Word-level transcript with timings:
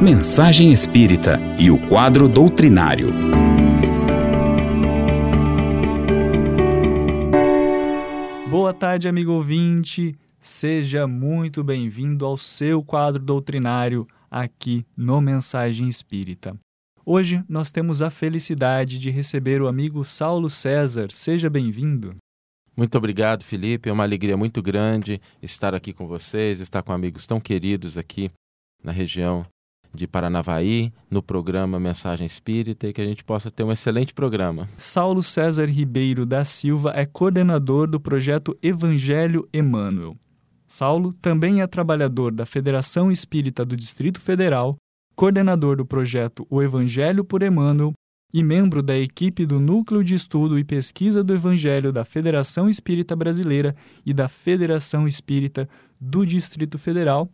Mensagem 0.00 0.72
Espírita 0.72 1.40
e 1.58 1.72
o 1.72 1.88
quadro 1.88 2.28
doutrinário. 2.28 3.08
Boa 8.48 8.72
tarde, 8.72 9.08
amigo 9.08 9.32
ouvinte. 9.32 10.14
Seja 10.38 11.08
muito 11.08 11.64
bem-vindo 11.64 12.24
ao 12.24 12.38
seu 12.38 12.80
quadro 12.80 13.20
doutrinário 13.20 14.06
aqui 14.30 14.86
no 14.96 15.20
Mensagem 15.20 15.88
Espírita. 15.88 16.56
Hoje 17.04 17.42
nós 17.48 17.72
temos 17.72 18.00
a 18.00 18.08
felicidade 18.08 19.00
de 19.00 19.10
receber 19.10 19.60
o 19.60 19.66
amigo 19.66 20.04
Saulo 20.04 20.48
César. 20.48 21.08
Seja 21.10 21.50
bem-vindo. 21.50 22.14
Muito 22.76 22.96
obrigado, 22.96 23.42
Felipe. 23.42 23.88
É 23.88 23.92
uma 23.92 24.04
alegria 24.04 24.36
muito 24.36 24.62
grande 24.62 25.20
estar 25.42 25.74
aqui 25.74 25.92
com 25.92 26.06
vocês, 26.06 26.60
estar 26.60 26.84
com 26.84 26.92
amigos 26.92 27.26
tão 27.26 27.40
queridos 27.40 27.98
aqui 27.98 28.30
na 28.80 28.92
região 28.92 29.44
de 29.98 30.06
Paranavaí, 30.06 30.92
no 31.10 31.22
programa 31.22 31.78
Mensagem 31.78 32.26
Espírita 32.26 32.86
e 32.86 32.92
que 32.92 33.00
a 33.00 33.04
gente 33.04 33.24
possa 33.24 33.50
ter 33.50 33.64
um 33.64 33.72
excelente 33.72 34.14
programa. 34.14 34.68
Saulo 34.78 35.22
César 35.22 35.66
Ribeiro 35.66 36.24
da 36.24 36.44
Silva 36.44 36.92
é 36.94 37.04
coordenador 37.04 37.86
do 37.86 38.00
projeto 38.00 38.56
Evangelho 38.62 39.48
Emmanuel. 39.52 40.16
Saulo 40.66 41.12
também 41.12 41.60
é 41.60 41.66
trabalhador 41.66 42.32
da 42.32 42.46
Federação 42.46 43.10
Espírita 43.10 43.64
do 43.64 43.76
Distrito 43.76 44.20
Federal, 44.20 44.76
coordenador 45.16 45.76
do 45.76 45.84
projeto 45.84 46.46
O 46.48 46.62
Evangelho 46.62 47.24
por 47.24 47.42
Emmanuel 47.42 47.92
e 48.32 48.42
membro 48.42 48.82
da 48.82 48.96
equipe 48.96 49.46
do 49.46 49.58
Núcleo 49.58 50.04
de 50.04 50.14
Estudo 50.14 50.58
e 50.58 50.64
Pesquisa 50.64 51.24
do 51.24 51.34
Evangelho 51.34 51.90
da 51.90 52.04
Federação 52.04 52.68
Espírita 52.68 53.16
Brasileira 53.16 53.74
e 54.04 54.12
da 54.12 54.28
Federação 54.28 55.08
Espírita 55.08 55.68
do 56.00 56.24
Distrito 56.26 56.78
Federal, 56.78 57.30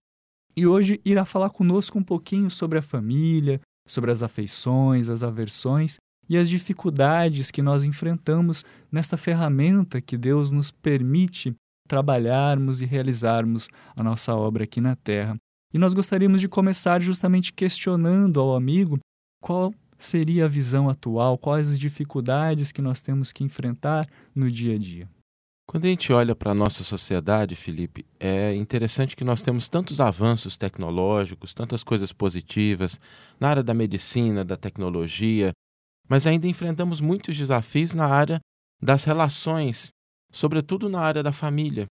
e 0.56 0.66
hoje 0.66 1.00
irá 1.04 1.24
falar 1.24 1.50
conosco 1.50 1.98
um 1.98 2.02
pouquinho 2.02 2.50
sobre 2.50 2.78
a 2.78 2.82
família, 2.82 3.60
sobre 3.86 4.10
as 4.10 4.22
afeições, 4.22 5.08
as 5.08 5.22
aversões 5.22 5.96
e 6.28 6.36
as 6.36 6.48
dificuldades 6.48 7.50
que 7.50 7.62
nós 7.62 7.84
enfrentamos 7.84 8.64
nesta 8.90 9.16
ferramenta 9.16 10.00
que 10.00 10.16
Deus 10.16 10.50
nos 10.50 10.70
permite 10.70 11.54
trabalharmos 11.86 12.80
e 12.80 12.86
realizarmos 12.86 13.68
a 13.94 14.02
nossa 14.02 14.34
obra 14.34 14.64
aqui 14.64 14.80
na 14.80 14.96
Terra. 14.96 15.36
E 15.72 15.78
nós 15.78 15.92
gostaríamos 15.92 16.40
de 16.40 16.48
começar 16.48 17.02
justamente 17.02 17.52
questionando 17.52 18.40
ao 18.40 18.54
amigo 18.54 18.98
qual 19.42 19.74
seria 19.98 20.44
a 20.44 20.48
visão 20.48 20.88
atual, 20.88 21.36
quais 21.36 21.70
as 21.70 21.78
dificuldades 21.78 22.72
que 22.72 22.80
nós 22.80 23.00
temos 23.00 23.32
que 23.32 23.44
enfrentar 23.44 24.06
no 24.34 24.50
dia 24.50 24.76
a 24.76 24.78
dia. 24.78 25.08
Quando 25.66 25.86
a 25.86 25.88
gente 25.88 26.12
olha 26.12 26.36
para 26.36 26.50
a 26.50 26.54
nossa 26.54 26.84
sociedade, 26.84 27.54
Felipe, 27.54 28.04
é 28.20 28.54
interessante 28.54 29.16
que 29.16 29.24
nós 29.24 29.42
temos 29.42 29.68
tantos 29.68 29.98
avanços 29.98 30.56
tecnológicos, 30.56 31.54
tantas 31.54 31.82
coisas 31.82 32.12
positivas 32.12 33.00
na 33.40 33.48
área 33.48 33.62
da 33.62 33.72
medicina, 33.72 34.44
da 34.44 34.56
tecnologia, 34.56 35.52
mas 36.08 36.26
ainda 36.26 36.46
enfrentamos 36.46 37.00
muitos 37.00 37.36
desafios 37.36 37.94
na 37.94 38.06
área 38.06 38.40
das 38.80 39.04
relações, 39.04 39.88
sobretudo 40.30 40.88
na 40.88 41.00
área 41.00 41.22
da 41.22 41.32
família, 41.32 41.86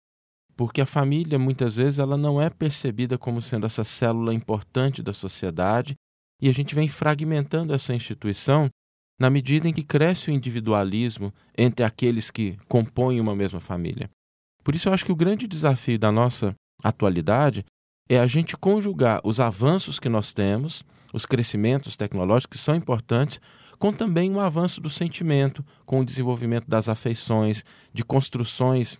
porque 0.55 0.79
a 0.79 0.85
família 0.85 1.39
muitas 1.39 1.75
vezes 1.75 1.97
ela 1.97 2.15
não 2.15 2.39
é 2.39 2.49
percebida 2.49 3.17
como 3.17 3.41
sendo 3.41 3.65
essa 3.65 3.83
célula 3.83 4.33
importante 4.33 5.01
da 5.01 5.11
sociedade 5.11 5.95
e 6.39 6.47
a 6.47 6.53
gente 6.53 6.75
vem 6.75 6.87
fragmentando 6.87 7.73
essa 7.73 7.93
instituição 7.93 8.69
na 9.23 9.29
medida 9.29 9.69
em 9.69 9.73
que 9.73 9.83
cresce 9.83 10.29
o 10.29 10.33
individualismo 10.33 11.33
entre 11.57 11.85
aqueles 11.85 12.29
que 12.29 12.57
compõem 12.67 13.21
uma 13.21 13.33
mesma 13.33 13.61
família. 13.61 14.09
Por 14.61 14.75
isso, 14.75 14.89
eu 14.89 14.93
acho 14.93 15.05
que 15.05 15.13
o 15.13 15.15
grande 15.15 15.47
desafio 15.47 15.97
da 15.97 16.11
nossa 16.11 16.53
atualidade 16.83 17.63
é 18.09 18.19
a 18.19 18.27
gente 18.27 18.57
conjugar 18.57 19.21
os 19.23 19.39
avanços 19.39 19.97
que 19.97 20.09
nós 20.09 20.33
temos, 20.33 20.83
os 21.13 21.25
crescimentos 21.25 21.95
tecnológicos 21.95 22.59
que 22.59 22.65
são 22.65 22.75
importantes, 22.75 23.39
com 23.79 23.93
também 23.93 24.29
um 24.29 24.41
avanço 24.41 24.81
do 24.81 24.89
sentimento, 24.89 25.63
com 25.85 26.01
o 26.01 26.05
desenvolvimento 26.05 26.67
das 26.67 26.89
afeições, 26.89 27.63
de 27.93 28.03
construções 28.03 28.99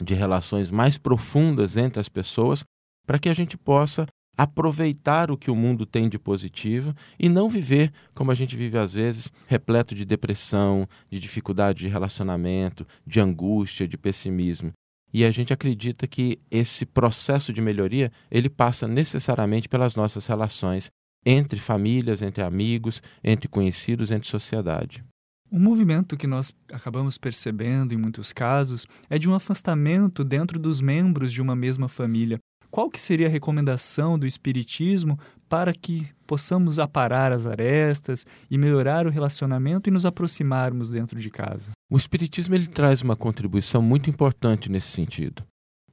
de 0.00 0.14
relações 0.14 0.70
mais 0.70 0.96
profundas 0.96 1.76
entre 1.76 1.98
as 1.98 2.08
pessoas, 2.08 2.62
para 3.04 3.18
que 3.18 3.28
a 3.28 3.34
gente 3.34 3.58
possa 3.58 4.06
aproveitar 4.38 5.32
o 5.32 5.36
que 5.36 5.50
o 5.50 5.56
mundo 5.56 5.84
tem 5.84 6.08
de 6.08 6.16
positivo 6.16 6.94
e 7.18 7.28
não 7.28 7.48
viver 7.48 7.92
como 8.14 8.30
a 8.30 8.34
gente 8.36 8.56
vive 8.56 8.78
às 8.78 8.92
vezes, 8.92 9.32
repleto 9.48 9.96
de 9.96 10.04
depressão, 10.04 10.88
de 11.10 11.18
dificuldade 11.18 11.80
de 11.80 11.88
relacionamento, 11.88 12.86
de 13.04 13.18
angústia, 13.20 13.88
de 13.88 13.98
pessimismo. 13.98 14.72
E 15.12 15.24
a 15.24 15.30
gente 15.32 15.52
acredita 15.52 16.06
que 16.06 16.38
esse 16.50 16.86
processo 16.86 17.52
de 17.52 17.60
melhoria, 17.60 18.12
ele 18.30 18.48
passa 18.48 18.86
necessariamente 18.86 19.68
pelas 19.68 19.96
nossas 19.96 20.26
relações 20.26 20.88
entre 21.26 21.58
famílias, 21.58 22.22
entre 22.22 22.44
amigos, 22.44 23.02
entre 23.24 23.48
conhecidos, 23.48 24.12
entre 24.12 24.28
sociedade. 24.28 25.02
Um 25.50 25.58
movimento 25.58 26.16
que 26.16 26.26
nós 26.26 26.54
acabamos 26.70 27.16
percebendo 27.16 27.94
em 27.94 27.96
muitos 27.96 28.34
casos 28.34 28.86
é 29.08 29.18
de 29.18 29.28
um 29.28 29.34
afastamento 29.34 30.22
dentro 30.22 30.58
dos 30.58 30.80
membros 30.80 31.32
de 31.32 31.40
uma 31.40 31.56
mesma 31.56 31.88
família, 31.88 32.38
qual 32.70 32.90
que 32.90 33.00
seria 33.00 33.26
a 33.26 33.30
recomendação 33.30 34.18
do 34.18 34.26
Espiritismo 34.26 35.18
para 35.48 35.72
que 35.72 36.06
possamos 36.26 36.78
aparar 36.78 37.32
as 37.32 37.46
arestas 37.46 38.26
e 38.50 38.58
melhorar 38.58 39.06
o 39.06 39.10
relacionamento 39.10 39.88
e 39.88 39.92
nos 39.92 40.04
aproximarmos 40.04 40.90
dentro 40.90 41.18
de 41.18 41.30
casa? 41.30 41.70
O 41.90 41.96
Espiritismo 41.96 42.54
ele 42.54 42.66
traz 42.66 43.00
uma 43.00 43.16
contribuição 43.16 43.80
muito 43.80 44.10
importante 44.10 44.70
nesse 44.70 44.88
sentido, 44.88 45.42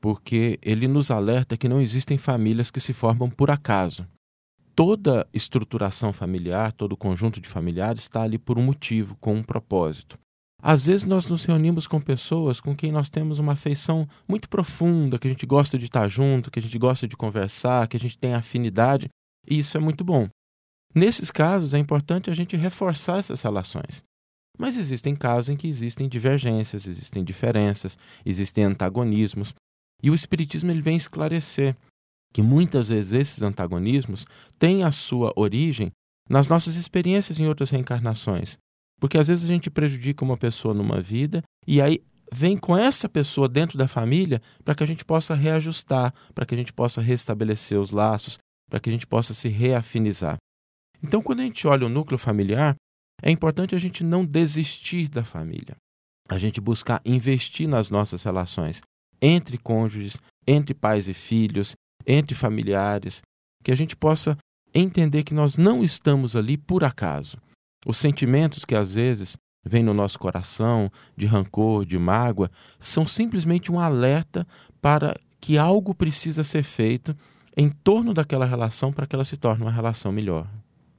porque 0.02 0.59
ele 0.62 0.88
nos 0.88 1.09
alerta 1.09 1.56
que 1.56 1.69
não 1.69 1.80
existem 1.80 2.18
famílias 2.18 2.69
que 2.69 2.81
se 2.81 2.92
formam 2.92 3.30
por 3.30 3.50
acaso. 3.50 4.06
Toda 4.75 5.25
estruturação 5.34 6.12
familiar, 6.12 6.74
todo 6.74 6.97
conjunto 6.97 7.40
de 7.40 7.47
familiares 7.47 8.02
está 8.02 8.24
ali 8.24 8.38
por 8.38 8.59
um 8.59 8.63
motivo, 8.63 9.16
com 9.22 9.34
um 9.34 9.44
propósito. 9.44 10.19
Às 10.61 10.85
vezes 10.85 11.05
nós 11.05 11.29
nos 11.29 11.45
reunimos 11.45 11.85
com 11.85 12.01
pessoas 12.01 12.59
com 12.59 12.75
quem 12.75 12.91
nós 12.91 13.09
temos 13.09 13.39
uma 13.39 13.53
afeição 13.53 14.07
muito 14.27 14.49
profunda, 14.49 15.19
que 15.19 15.27
a 15.27 15.31
gente 15.31 15.45
gosta 15.45 15.77
de 15.77 15.85
estar 15.85 16.07
junto, 16.07 16.49
que 16.49 16.59
a 16.59 16.61
gente 16.61 16.77
gosta 16.77 17.07
de 17.07 17.16
conversar, 17.16 17.88
que 17.88 17.97
a 17.97 17.99
gente 17.99 18.17
tem 18.17 18.33
afinidade, 18.33 19.07
e 19.47 19.59
isso 19.59 19.77
é 19.77 19.79
muito 19.79 20.03
bom. 20.03 20.27
Nesses 20.94 21.29
casos 21.29 21.73
é 21.73 21.77
importante 21.77 22.29
a 22.29 22.33
gente 22.33 22.55
reforçar 22.55 23.19
essas 23.19 23.41
relações. 23.41 24.01
Mas 24.57 24.77
existem 24.77 25.15
casos 25.15 25.49
em 25.49 25.57
que 25.57 25.67
existem 25.67 26.07
divergências, 26.07 26.88
existem 26.88 27.23
diferenças, 27.23 27.97
existem 28.25 28.63
antagonismos, 28.63 29.53
e 30.01 30.09
o 30.09 30.15
espiritismo 30.15 30.71
ele 30.71 30.81
vem 30.81 30.95
esclarecer 30.95 31.75
que 32.33 32.41
muitas 32.41 32.89
vezes 32.89 33.13
esses 33.13 33.41
antagonismos 33.41 34.25
têm 34.57 34.83
a 34.83 34.91
sua 34.91 35.33
origem 35.35 35.91
nas 36.29 36.47
nossas 36.47 36.75
experiências 36.75 37.39
em 37.39 37.47
outras 37.47 37.69
reencarnações. 37.69 38.57
Porque 39.00 39.17
às 39.17 39.28
vezes 39.28 39.45
a 39.45 39.47
gente 39.47 39.69
prejudica 39.69 40.23
uma 40.23 40.38
pessoa 40.38 40.73
numa 40.73 41.01
vida 41.01 41.44
e 41.67 41.81
aí 41.81 42.01
vem 42.31 42.57
com 42.57 42.78
essa 42.78 43.07
pessoa 43.07 43.47
dentro 43.47 43.78
da 43.78 43.88
família 43.88 44.41
para 44.63 44.75
que 44.75 44.83
a 44.83 44.88
gente 44.88 45.06
possa 45.06 45.35
reajustar, 45.35 46.13
para 46.33 46.45
que 46.45 46.56
a 46.56 46.57
gente 46.57 46.73
possa 46.73 47.01
restabelecer 47.01 47.79
os 47.79 47.91
laços, 47.91 48.38
para 48.69 48.79
que 48.79 48.89
a 48.89 48.94
gente 48.94 49.07
possa 49.07 49.33
se 49.33 49.47
reafinizar. 49.47 50.38
Então, 51.03 51.22
quando 51.22 51.41
a 51.41 51.44
gente 51.44 51.67
olha 51.67 51.85
o 51.85 51.89
núcleo 51.89 52.17
familiar, 52.17 52.75
é 53.22 53.29
importante 53.29 53.75
a 53.75 53.79
gente 53.79 54.03
não 54.03 54.25
desistir 54.25 55.07
da 55.07 55.23
família. 55.23 55.75
A 56.27 56.38
gente 56.38 56.59
buscar 56.59 57.01
investir 57.06 57.67
nas 57.67 57.89
nossas 57.89 58.23
relações 58.23 58.81
entre 59.22 59.57
cônjuges, 59.57 60.17
entre 60.47 60.73
pais 60.73 61.07
e 61.07 61.13
filhos, 61.13 61.75
entre 62.06 62.35
familiares, 62.35 63.22
que 63.63 63.72
a 63.72 63.75
gente 63.75 63.95
possa 63.95 64.38
entender 64.73 65.23
que 65.23 65.33
nós 65.33 65.57
não 65.57 65.83
estamos 65.83 66.35
ali 66.35 66.57
por 66.57 66.83
acaso. 66.83 67.38
Os 67.85 67.97
sentimentos 67.97 68.66
que 68.66 68.73
às 68.73 68.94
vezes 68.96 69.38
vêm 69.63 69.84
no 69.84 69.94
nosso 69.94 70.18
coração, 70.18 70.91
de 71.16 71.28
rancor, 71.28 71.85
de 71.85 71.97
mágoa, 71.97 72.50
são 72.79 73.06
simplesmente 73.06 73.72
um 73.72 73.79
alerta 73.79 74.46
para 74.81 75.16
que 75.40 75.57
algo 75.57 75.94
precisa 75.94 76.44
ser 76.44 76.63
feito 76.63 77.16
em 77.56 77.69
torno 77.69 78.13
daquela 78.13 78.45
relação 78.45 78.91
para 78.91 79.06
que 79.06 79.16
ela 79.16 79.24
se 79.24 79.38
torne 79.38 79.63
uma 79.63 79.72
relação 79.72 80.12
melhor. 80.12 80.48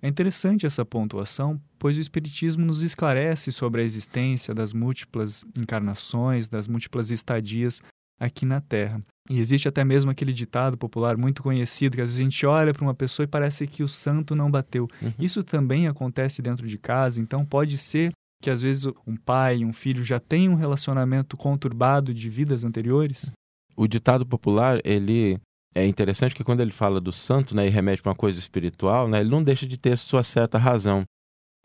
É 0.01 0.09
interessante 0.09 0.67
essa 0.67 0.85
pontuação, 0.85 1.61
pois 1.79 1.97
o 1.97 2.01
Espiritismo 2.01 2.65
nos 2.65 2.83
esclarece 2.83 3.51
sobre 3.51 3.81
a 3.81 3.85
existência 3.85 4.55
das 4.55 4.73
múltiplas 4.73 5.45
encarnações, 5.59 6.49
das 6.49 6.69
múltiplas 6.69 7.11
estadias 7.11 7.83
aqui 8.19 8.45
na 8.47 8.61
Terra. 8.61 9.01
E 9.29 9.39
existe 9.41 9.69
até 9.69 9.85
mesmo 9.85 10.11
aquele 10.11 10.33
ditado 10.33 10.79
popular 10.79 11.17
muito 11.17 11.43
conhecido 11.43 11.97
que 11.97 12.03
às 12.03 12.11
vezes 12.11 12.21
a 12.21 12.25
gente 12.25 12.47
olha 12.47 12.73
para 12.73 12.83
uma 12.83 12.95
pessoa 12.95 13.25
e 13.25 13.29
parece 13.29 13.67
que 13.67 13.83
o 13.83 13.89
santo 13.89 14.35
não 14.35 14.51
bateu. 14.51 14.89
Uhum. 15.03 15.13
Isso 15.19 15.43
também 15.43 15.89
acontece 15.89 16.41
dentro 16.41 16.67
de 16.67 16.79
casa, 16.79 17.21
então 17.21 17.45
pode 17.45 17.77
ser 17.77 18.13
que 18.43 18.51
às 18.51 18.63
vezes 18.63 18.87
um 19.07 19.17
pai, 19.17 19.65
um 19.65 19.73
filho 19.73 20.05
já 20.05 20.21
tenham 20.21 20.55
um 20.55 20.57
relacionamento 20.57 21.37
conturbado 21.37 22.15
de 22.15 22.29
vidas 22.31 22.65
anteriores. 22.65 23.31
O 23.77 23.87
ditado 23.87 24.25
popular, 24.25 24.81
ele 24.85 25.39
é 25.75 25.87
interessante 25.87 26.35
que 26.35 26.45
quando 26.45 26.61
ele 26.61 26.71
fala 26.71 27.01
do 27.01 27.13
santo, 27.13 27.55
né, 27.55 27.67
e 27.67 27.71
remete 27.71 28.01
para 28.01 28.11
uma 28.11 28.17
coisa 28.17 28.39
espiritual, 28.39 29.09
né, 29.09 29.21
ele 29.21 29.31
não 29.31 29.43
deixa 29.43 29.67
de 29.67 29.77
ter 29.77 29.97
sua 29.99 30.23
certa 30.23 30.59
razão. 30.59 31.05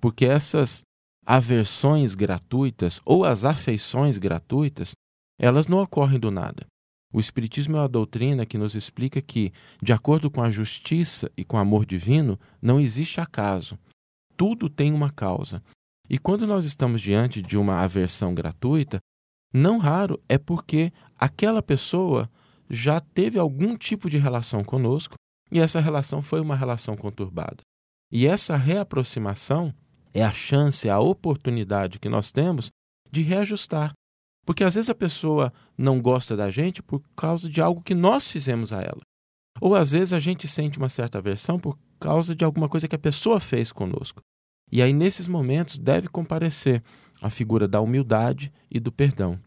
Porque 0.02 0.26
essas 0.26 0.82
aversões 1.26 2.16
gratuitas 2.16 3.00
ou 3.06 3.24
as 3.24 3.46
afeições 3.46 4.18
gratuitas, 4.18 4.92
elas 5.42 5.68
não 5.68 5.82
ocorrem 5.82 6.20
do 6.20 6.30
nada. 6.30 6.68
O 7.12 7.20
Espiritismo 7.20 7.76
é 7.76 7.80
uma 7.80 7.90
doutrina 7.90 8.46
que 8.46 8.60
nos 8.60 8.76
explica 8.76 9.20
que, 9.20 9.52
de 9.82 9.92
acordo 9.92 10.30
com 10.30 10.42
a 10.42 10.52
justiça 10.52 11.32
e 11.36 11.44
com 11.44 11.58
o 11.58 11.60
amor 11.60 11.84
divino, 11.84 12.40
não 12.62 12.80
existe 12.80 13.20
acaso. 13.20 13.78
Tudo 14.38 14.70
tem 14.70 14.94
uma 14.94 15.10
causa. 15.10 15.62
E 16.08 16.20
quando 16.20 16.46
nós 16.46 16.64
estamos 16.64 17.02
diante 17.02 17.42
de 17.42 17.58
uma 17.58 17.80
aversão 17.80 18.36
gratuita, 18.36 19.00
não 19.52 19.80
raro 19.80 20.22
é 20.30 20.38
porque 20.38 20.94
aquela 21.18 21.64
pessoa 21.64 22.30
já 22.70 23.02
teve 23.02 23.40
algum 23.40 23.76
tipo 23.76 24.10
de 24.10 24.18
relação 24.18 24.64
conosco 24.64 25.16
e 25.52 25.60
essa 25.60 25.80
relação 25.80 26.22
foi 26.22 26.40
uma 26.40 26.56
relação 26.56 26.96
conturbada. 26.96 27.58
E 28.12 28.28
essa 28.28 28.56
reaproximação 28.56 29.74
é 30.14 30.24
a 30.24 30.32
chance, 30.32 30.88
é 30.88 30.92
a 30.92 31.00
oportunidade 31.00 32.00
que 32.00 32.08
nós 32.08 32.32
temos 32.32 32.70
de 33.10 33.22
reajustar. 33.22 33.92
Porque 34.46 34.64
às 34.64 34.76
vezes 34.76 34.90
a 34.90 34.96
pessoa 34.96 35.54
não 35.78 36.02
gosta 36.02 36.36
da 36.36 36.50
gente 36.50 36.82
por 36.82 37.02
causa 37.16 37.50
de 37.50 37.62
algo 37.62 37.82
que 37.82 37.94
nós 37.94 38.28
fizemos 38.28 38.74
a 38.74 38.82
ela. 38.82 39.02
Ou 39.60 39.76
às 39.76 39.92
vezes 39.92 40.14
a 40.14 40.20
gente 40.20 40.48
sente 40.48 40.78
uma 40.78 40.90
certa 40.90 41.20
aversão 41.20 41.60
por 41.60 41.78
causa 42.00 42.36
de 42.36 42.44
alguma 42.44 42.68
coisa 42.68 42.88
que 42.88 42.96
a 42.96 43.00
pessoa 43.00 43.40
fez 43.40 43.72
conosco. 43.72 44.22
E 44.72 44.82
aí, 44.82 44.94
nesses 44.94 45.28
momentos, 45.28 45.78
deve 45.78 46.08
comparecer 46.08 46.82
a 47.22 47.30
figura 47.30 47.68
da 47.68 47.82
humildade 47.82 48.52
e 48.70 48.80
do 48.80 48.92
perdão. 48.92 49.38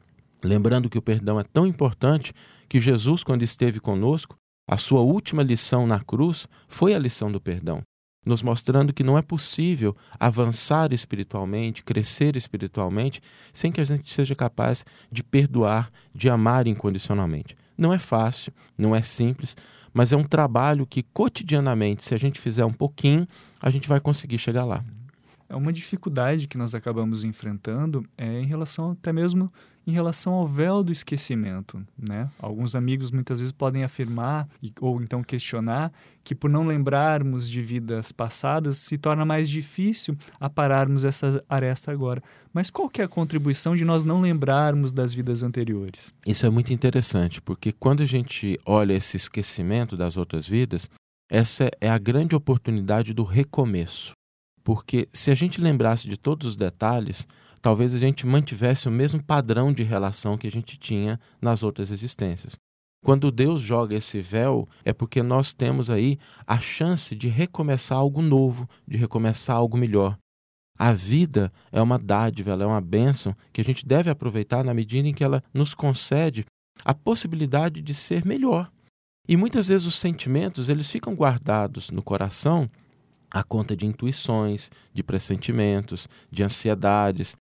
Lembrando 0.43 0.91
que 0.91 0.99
o 0.99 1.03
perdão 1.03 1.41
é 1.41 1.45
tão 1.45 1.67
importante 1.67 2.33
que 2.69 2.79
Jesus, 2.79 3.25
quando 3.25 3.43
esteve 3.43 3.81
conosco, 3.81 4.37
a 4.69 4.77
sua 4.77 5.01
última 5.01 5.43
lição 5.43 5.87
na 5.87 6.01
cruz 6.01 6.47
foi 6.69 6.95
a 6.95 6.99
lição 6.99 7.33
do 7.33 7.41
perdão 7.41 7.83
nos 8.25 8.43
mostrando 8.43 8.93
que 8.93 9.05
não 9.05 9.19
é 9.19 9.23
possível 9.23 9.97
avançar 10.19 10.93
espiritualmente, 10.93 11.85
crescer 11.85 12.37
espiritualmente, 12.37 13.21
sem 13.53 13.71
que 13.71 13.81
a 13.81 13.85
gente 13.85 14.13
seja 14.13 14.35
capaz 14.35 14.85
de 15.11 15.23
perdoar, 15.23 15.91
de 16.15 16.29
amar 16.29 16.67
incondicionalmente. 16.67 17.57
Não 17.77 17.93
é 17.93 17.99
fácil, 17.99 18.53
não 18.79 18.95
é 18.95 19.03
simples, 19.03 19.57
mas 19.93 20.13
é 20.13 20.17
um 20.17 20.25
trabalho 20.25 20.87
que 20.87 21.03
cotidianamente, 21.03 22.05
se 22.05 22.15
a 22.15 22.19
gente 22.19 22.41
fizer 22.41 22.65
um 22.65 22.73
pouquinho, 22.73 23.27
a 23.61 23.71
gente 23.71 23.89
vai 23.89 24.01
conseguir 24.01 24.39
chegar 24.39 24.65
lá. 24.65 24.85
É 25.49 25.55
uma 25.55 25.73
dificuldade 25.73 26.49
que 26.49 26.59
nós 26.59 26.75
acabamos 26.75 27.25
enfrentando 27.25 28.05
é 28.17 28.41
em 28.41 28.47
relação 28.47 28.93
até 28.93 29.13
mesmo 29.13 29.53
em 29.87 29.93
relação 29.93 30.33
ao 30.33 30.47
véu 30.47 30.83
do 30.83 30.91
esquecimento, 30.91 31.85
né? 31.99 32.31
Alguns 32.39 32.75
amigos 32.75 33.11
muitas 33.11 33.39
vezes 33.39 33.53
podem 33.53 33.85
afirmar 33.85 34.49
ou 34.81 35.03
então 35.03 35.23
questionar 35.23 35.93
que 36.23 36.35
por 36.35 36.49
não 36.49 36.67
lembrarmos 36.67 37.49
de 37.51 37.61
vidas 37.61 38.11
passadas 38.11 38.79
se 38.79 38.97
torna 38.97 39.25
mais 39.25 39.49
difícil 39.49 40.17
apararmos 40.41 41.05
essa 41.05 41.45
aresta 41.49 41.93
agora. 41.93 42.23
Mas 42.53 42.71
qual 42.71 42.89
que 42.89 43.03
é 43.03 43.05
a 43.05 43.09
contribuição 43.09 43.77
de 43.77 43.85
nós 43.85 44.05
não 44.05 44.21
lembrarmos 44.21 44.91
das 44.91 45.13
vidas 45.13 45.43
anteriores? 45.43 46.15
Isso 46.27 46.47
é 46.47 46.51
muito 46.51 46.73
interessante, 46.73 47.43
porque 47.43 47.73
quando 47.73 48.03
a 48.03 48.07
gente 48.07 48.59
olha 48.65 48.95
esse 48.95 49.19
esquecimento 49.19 49.97
das 49.97 50.17
outras 50.17 50.49
vidas, 50.49 50.89
essa 51.31 51.71
é 51.81 51.91
a 51.91 51.99
grande 51.99 52.35
oportunidade 52.35 53.13
do 53.13 53.23
recomeço. 53.23 54.13
Porque 54.65 55.07
se 55.13 55.31
a 55.31 55.35
gente 55.35 55.61
lembrasse 55.61 56.09
de 56.09 56.17
todos 56.17 56.49
os 56.49 56.57
detalhes, 56.57 57.29
talvez 57.61 57.95
a 57.95 57.99
gente 57.99 58.27
mantivesse 58.27 58.89
o 58.89 58.91
mesmo 58.91 59.23
padrão 59.23 59.73
de 59.73 59.83
relação 59.83 60.39
que 60.39 60.47
a 60.47 60.51
gente 60.51 60.79
tinha 60.79 61.21
nas 61.41 61.63
outras 61.63 61.91
existências. 61.91 62.57
Quando 63.05 63.31
Deus 63.31 63.61
joga 63.61 63.95
esse 63.95 64.23
véu, 64.23 64.67
é 64.83 64.91
porque 64.91 65.23
nós 65.23 65.53
temos 65.53 65.91
aí 65.91 66.19
a 66.47 66.59
chance 66.59 67.15
de 67.15 67.29
recomeçar 67.29 67.99
algo 67.99 68.23
novo, 68.23 68.67
de 68.89 68.97
recomeçar 68.97 69.57
algo 69.57 69.77
melhor. 69.77 70.17
A 70.79 70.91
vida 70.93 71.53
é 71.71 71.83
uma 71.83 71.99
dádiva, 71.99 72.53
ela 72.53 72.65
é 72.65 72.67
uma 72.67 72.81
bênção 72.81 73.37
que 73.53 73.61
a 73.61 73.65
gente 73.65 73.87
deve 73.87 74.09
aproveitar 74.09 74.65
na 74.65 74.73
medida 74.73 75.07
em 75.07 75.13
que 75.13 75.23
ela 75.23 75.45
nos 75.53 75.75
concede 75.75 76.47
a 76.83 76.95
possibilidade 76.95 77.83
de 77.83 77.95
ser 77.95 78.25
melhor. 78.25 78.73
E 79.29 79.37
muitas 79.37 79.69
vezes 79.69 79.87
os 79.87 79.97
sentimentos, 79.97 80.71
eles 80.71 80.91
ficam 80.91 81.15
guardados 81.15 81.91
no 81.91 82.03
coração 82.03 82.71
a 83.35 83.43
conta 83.43 83.77
de 83.77 83.85
intuições, 83.85 84.71
de 84.93 85.03
pressentimentos, 85.03 86.09
de 86.31 86.45
ansiedades. 86.45 87.37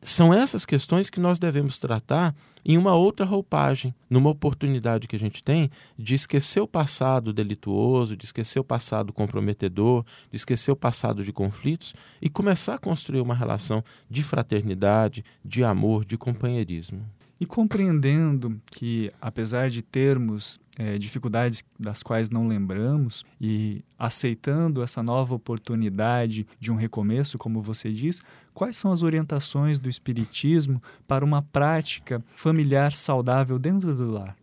São 0.00 0.32
essas 0.32 0.64
questões 0.64 1.10
que 1.10 1.18
nós 1.18 1.40
devemos 1.40 1.78
tratar 1.78 2.32
em 2.64 2.78
uma 2.78 2.94
outra 2.94 3.26
roupagem, 3.26 3.92
numa 4.08 4.30
oportunidade 4.30 5.08
que 5.08 5.16
a 5.16 5.18
gente 5.18 5.42
tem 5.42 5.68
de 5.98 6.14
esquecer 6.14 6.60
o 6.60 6.68
passado 6.68 7.32
delituoso, 7.32 8.16
de 8.16 8.24
esquecer 8.24 8.60
o 8.60 8.64
passado 8.64 9.12
comprometedor, 9.12 10.04
de 10.30 10.36
esquecer 10.36 10.70
o 10.70 10.76
passado 10.76 11.24
de 11.24 11.32
conflitos 11.32 11.92
e 12.22 12.30
começar 12.30 12.74
a 12.74 12.78
construir 12.78 13.20
uma 13.20 13.34
relação 13.34 13.82
de 14.08 14.22
fraternidade, 14.22 15.24
de 15.44 15.64
amor, 15.64 16.04
de 16.04 16.16
companheirismo. 16.16 17.04
E 17.40 17.44
compreendendo 17.44 18.60
que, 18.66 19.10
apesar 19.20 19.70
de 19.70 19.82
termos 19.82 20.60
é, 20.78 20.98
dificuldades 20.98 21.64
das 21.78 22.02
quais 22.02 22.30
não 22.30 22.46
lembramos, 22.46 23.24
e 23.40 23.82
aceitando 23.98 24.82
essa 24.82 25.02
nova 25.02 25.34
oportunidade 25.34 26.46
de 26.60 26.70
um 26.70 26.76
recomeço, 26.76 27.38
como 27.38 27.62
você 27.62 27.92
diz, 27.92 28.20
quais 28.52 28.76
são 28.76 28.92
as 28.92 29.02
orientações 29.02 29.78
do 29.78 29.88
Espiritismo 29.88 30.82
para 31.08 31.24
uma 31.24 31.42
prática 31.42 32.22
familiar 32.28 32.92
saudável 32.92 33.58
dentro 33.58 33.94
do 33.94 34.10
lar? 34.10 34.36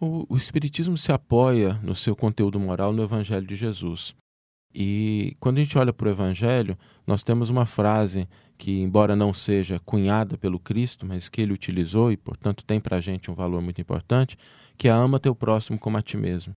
O, 0.00 0.26
o 0.28 0.36
Espiritismo 0.36 0.96
se 0.96 1.10
apoia 1.10 1.74
no 1.82 1.94
seu 1.94 2.14
conteúdo 2.14 2.60
moral 2.60 2.92
no 2.92 3.02
Evangelho 3.02 3.46
de 3.46 3.56
Jesus. 3.56 4.14
E 4.74 5.36
quando 5.40 5.58
a 5.58 5.60
gente 5.62 5.78
olha 5.78 5.92
para 5.92 6.08
o 6.08 6.10
Evangelho, 6.10 6.76
nós 7.06 7.22
temos 7.22 7.48
uma 7.50 7.64
frase 7.64 8.28
que, 8.56 8.80
embora 8.80 9.16
não 9.16 9.32
seja 9.32 9.78
cunhada 9.80 10.36
pelo 10.36 10.58
Cristo, 10.58 11.06
mas 11.06 11.28
que 11.28 11.40
ele 11.40 11.52
utilizou 11.52 12.12
e, 12.12 12.16
portanto, 12.16 12.64
tem 12.64 12.80
para 12.80 12.96
a 12.96 13.00
gente 13.00 13.30
um 13.30 13.34
valor 13.34 13.62
muito 13.62 13.80
importante, 13.80 14.36
que 14.76 14.88
é 14.88 14.90
ama 14.90 15.20
teu 15.20 15.34
próximo 15.34 15.78
como 15.78 15.96
a 15.96 16.02
ti 16.02 16.16
mesmo. 16.16 16.52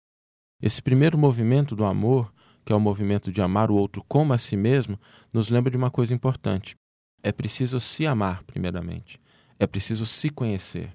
Esse 0.61 0.81
primeiro 0.81 1.17
movimento 1.17 1.75
do 1.75 1.85
amor, 1.85 2.31
que 2.65 2.73
é 2.73 2.75
o 2.75 2.79
movimento 2.79 3.31
de 3.31 3.41
amar 3.41 3.71
o 3.71 3.75
outro 3.75 4.03
como 4.07 4.33
a 4.33 4.37
si 4.37 4.57
mesmo, 4.57 4.99
nos 5.31 5.49
lembra 5.49 5.71
de 5.71 5.77
uma 5.77 5.89
coisa 5.89 6.13
importante. 6.13 6.75
É 7.23 7.31
preciso 7.31 7.79
se 7.79 8.05
amar, 8.05 8.43
primeiramente. 8.43 9.19
É 9.59 9.65
preciso 9.65 10.05
se 10.05 10.29
conhecer. 10.29 10.91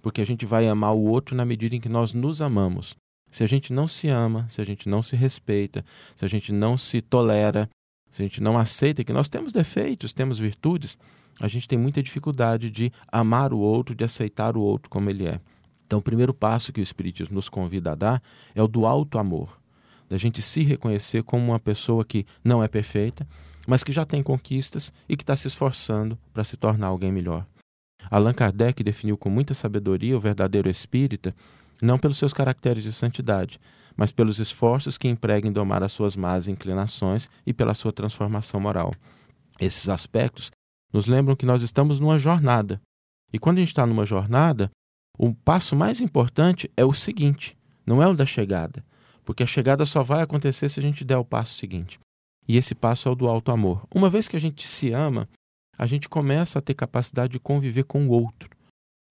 Porque 0.00 0.20
a 0.20 0.26
gente 0.26 0.46
vai 0.46 0.68
amar 0.68 0.94
o 0.94 1.04
outro 1.04 1.34
na 1.34 1.44
medida 1.44 1.74
em 1.74 1.80
que 1.80 1.88
nós 1.88 2.12
nos 2.12 2.40
amamos. 2.40 2.94
Se 3.30 3.44
a 3.44 3.46
gente 3.46 3.72
não 3.72 3.86
se 3.86 4.08
ama, 4.08 4.46
se 4.50 4.60
a 4.60 4.64
gente 4.64 4.88
não 4.88 5.02
se 5.02 5.14
respeita, 5.14 5.84
se 6.16 6.24
a 6.24 6.28
gente 6.28 6.52
não 6.52 6.76
se 6.76 7.00
tolera, 7.00 7.68
se 8.10 8.22
a 8.22 8.24
gente 8.24 8.42
não 8.42 8.58
aceita 8.58 9.04
que 9.04 9.12
nós 9.12 9.28
temos 9.28 9.52
defeitos, 9.52 10.12
temos 10.12 10.38
virtudes, 10.38 10.98
a 11.40 11.46
gente 11.48 11.68
tem 11.68 11.78
muita 11.78 12.02
dificuldade 12.02 12.70
de 12.70 12.92
amar 13.10 13.52
o 13.52 13.58
outro, 13.58 13.94
de 13.94 14.04
aceitar 14.04 14.56
o 14.56 14.60
outro 14.60 14.90
como 14.90 15.08
ele 15.08 15.26
é. 15.26 15.40
Então, 15.86 16.00
o 16.00 16.02
primeiro 16.02 16.34
passo 16.34 16.72
que 16.72 16.80
o 16.80 16.82
Espiritismo 16.82 17.34
nos 17.34 17.48
convida 17.48 17.92
a 17.92 17.94
dar 17.94 18.22
é 18.54 18.62
o 18.62 18.68
do 18.68 18.84
alto 18.84 19.18
amor, 19.18 19.58
da 20.08 20.18
gente 20.18 20.42
se 20.42 20.62
reconhecer 20.62 21.22
como 21.22 21.44
uma 21.44 21.58
pessoa 21.58 22.04
que 22.04 22.26
não 22.44 22.62
é 22.62 22.68
perfeita, 22.68 23.26
mas 23.66 23.82
que 23.82 23.92
já 23.92 24.04
tem 24.04 24.22
conquistas 24.22 24.92
e 25.08 25.16
que 25.16 25.22
está 25.22 25.36
se 25.36 25.48
esforçando 25.48 26.18
para 26.32 26.44
se 26.44 26.56
tornar 26.56 26.88
alguém 26.88 27.12
melhor. 27.12 27.46
Allan 28.10 28.32
Kardec 28.32 28.82
definiu 28.82 29.16
com 29.16 29.28
muita 29.28 29.54
sabedoria 29.54 30.16
o 30.16 30.20
verdadeiro 30.20 30.70
espírita 30.70 31.34
não 31.82 31.98
pelos 31.98 32.16
seus 32.16 32.32
caracteres 32.32 32.82
de 32.84 32.92
santidade, 32.92 33.60
mas 33.96 34.10
pelos 34.10 34.38
esforços 34.38 34.96
que 34.96 35.08
emprega 35.08 35.46
em 35.46 35.52
domar 35.52 35.82
as 35.82 35.92
suas 35.92 36.16
más 36.16 36.48
inclinações 36.48 37.28
e 37.46 37.52
pela 37.52 37.74
sua 37.74 37.92
transformação 37.92 38.60
moral. 38.60 38.92
Esses 39.58 39.88
aspectos 39.88 40.50
nos 40.92 41.06
lembram 41.06 41.36
que 41.36 41.46
nós 41.46 41.62
estamos 41.62 42.00
numa 42.00 42.18
jornada. 42.18 42.80
E 43.32 43.38
quando 43.38 43.58
a 43.58 43.60
gente 43.60 43.68
está 43.68 43.86
numa 43.86 44.06
jornada, 44.06 44.70
o 45.18 45.34
passo 45.34 45.76
mais 45.76 46.00
importante 46.00 46.70
é 46.76 46.84
o 46.84 46.92
seguinte, 46.92 47.56
não 47.86 48.02
é 48.02 48.08
o 48.08 48.14
da 48.14 48.24
chegada, 48.24 48.84
porque 49.24 49.42
a 49.42 49.46
chegada 49.46 49.84
só 49.84 50.02
vai 50.02 50.22
acontecer 50.22 50.68
se 50.68 50.80
a 50.80 50.82
gente 50.82 51.04
der 51.04 51.18
o 51.18 51.24
passo 51.24 51.54
seguinte. 51.54 51.98
E 52.48 52.56
esse 52.56 52.74
passo 52.74 53.08
é 53.08 53.12
o 53.12 53.14
do 53.14 53.28
alto 53.28 53.52
amor. 53.52 53.86
Uma 53.94 54.08
vez 54.08 54.26
que 54.26 54.36
a 54.36 54.40
gente 54.40 54.66
se 54.66 54.92
ama, 54.92 55.28
a 55.76 55.86
gente 55.86 56.08
começa 56.08 56.58
a 56.58 56.62
ter 56.62 56.74
capacidade 56.74 57.32
de 57.32 57.38
conviver 57.38 57.84
com 57.84 58.08
o 58.08 58.10
outro. 58.10 58.50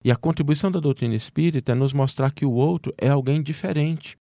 E 0.04 0.10
a 0.10 0.16
contribuição 0.16 0.70
da 0.70 0.80
doutrina 0.80 1.14
espírita 1.14 1.72
é 1.72 1.74
nos 1.74 1.92
mostrar 1.92 2.30
que 2.30 2.46
o 2.46 2.52
outro 2.52 2.94
é 2.96 3.08
alguém 3.08 3.42
diferente. 3.42 4.16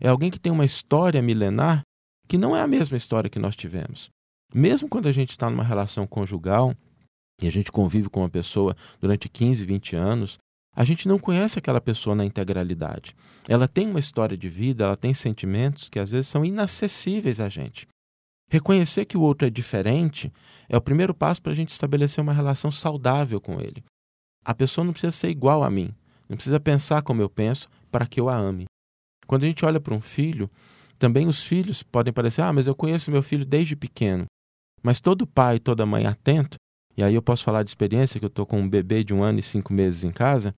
É 0.00 0.08
alguém 0.08 0.30
que 0.30 0.38
tem 0.38 0.52
uma 0.52 0.64
história 0.64 1.20
milenar 1.20 1.82
que 2.28 2.38
não 2.38 2.56
é 2.56 2.62
a 2.62 2.66
mesma 2.66 2.96
história 2.96 3.28
que 3.28 3.38
nós 3.38 3.56
tivemos. 3.56 4.08
Mesmo 4.54 4.88
quando 4.88 5.08
a 5.08 5.12
gente 5.12 5.30
está 5.30 5.50
numa 5.50 5.64
relação 5.64 6.06
conjugal 6.06 6.74
e 7.42 7.48
a 7.48 7.50
gente 7.50 7.72
convive 7.72 8.08
com 8.08 8.20
uma 8.20 8.30
pessoa 8.30 8.76
durante 9.00 9.28
15, 9.28 9.64
20 9.64 9.96
anos, 9.96 10.38
a 10.74 10.84
gente 10.84 11.06
não 11.06 11.18
conhece 11.18 11.58
aquela 11.58 11.80
pessoa 11.80 12.16
na 12.16 12.24
integralidade. 12.24 13.14
Ela 13.48 13.68
tem 13.68 13.88
uma 13.88 14.00
história 14.00 14.36
de 14.36 14.48
vida, 14.48 14.84
ela 14.84 14.96
tem 14.96 15.14
sentimentos 15.14 15.88
que 15.88 15.98
às 15.98 16.10
vezes 16.10 16.28
são 16.28 16.44
inacessíveis 16.44 17.40
a 17.40 17.48
gente. 17.48 17.86
Reconhecer 18.50 19.04
que 19.04 19.16
o 19.16 19.20
outro 19.20 19.46
é 19.46 19.50
diferente 19.50 20.32
é 20.68 20.76
o 20.76 20.80
primeiro 20.80 21.14
passo 21.14 21.42
para 21.42 21.52
a 21.52 21.54
gente 21.54 21.70
estabelecer 21.70 22.22
uma 22.22 22.32
relação 22.32 22.70
saudável 22.70 23.40
com 23.40 23.60
ele. 23.60 23.82
A 24.44 24.54
pessoa 24.54 24.84
não 24.84 24.92
precisa 24.92 25.10
ser 25.10 25.30
igual 25.30 25.62
a 25.62 25.70
mim, 25.70 25.94
não 26.28 26.36
precisa 26.36 26.60
pensar 26.60 27.02
como 27.02 27.22
eu 27.22 27.28
penso 27.28 27.68
para 27.90 28.06
que 28.06 28.20
eu 28.20 28.28
a 28.28 28.36
ame. 28.36 28.66
Quando 29.26 29.44
a 29.44 29.46
gente 29.46 29.64
olha 29.64 29.80
para 29.80 29.94
um 29.94 30.00
filho, 30.00 30.50
também 30.98 31.26
os 31.26 31.42
filhos 31.42 31.82
podem 31.82 32.12
parecer: 32.12 32.42
ah, 32.42 32.52
mas 32.52 32.66
eu 32.66 32.74
conheço 32.74 33.10
meu 33.10 33.22
filho 33.22 33.44
desde 33.44 33.74
pequeno. 33.74 34.26
Mas 34.82 35.00
todo 35.00 35.26
pai, 35.26 35.58
toda 35.58 35.86
mãe 35.86 36.06
atento, 36.06 36.56
e 36.96 37.02
aí 37.02 37.14
eu 37.14 37.22
posso 37.22 37.42
falar 37.42 37.62
de 37.62 37.70
experiência, 37.70 38.18
que 38.20 38.26
eu 38.26 38.28
estou 38.28 38.44
com 38.44 38.60
um 38.60 38.68
bebê 38.68 39.02
de 39.02 39.14
um 39.14 39.22
ano 39.22 39.38
e 39.38 39.42
cinco 39.42 39.72
meses 39.72 40.04
em 40.04 40.12
casa, 40.12 40.54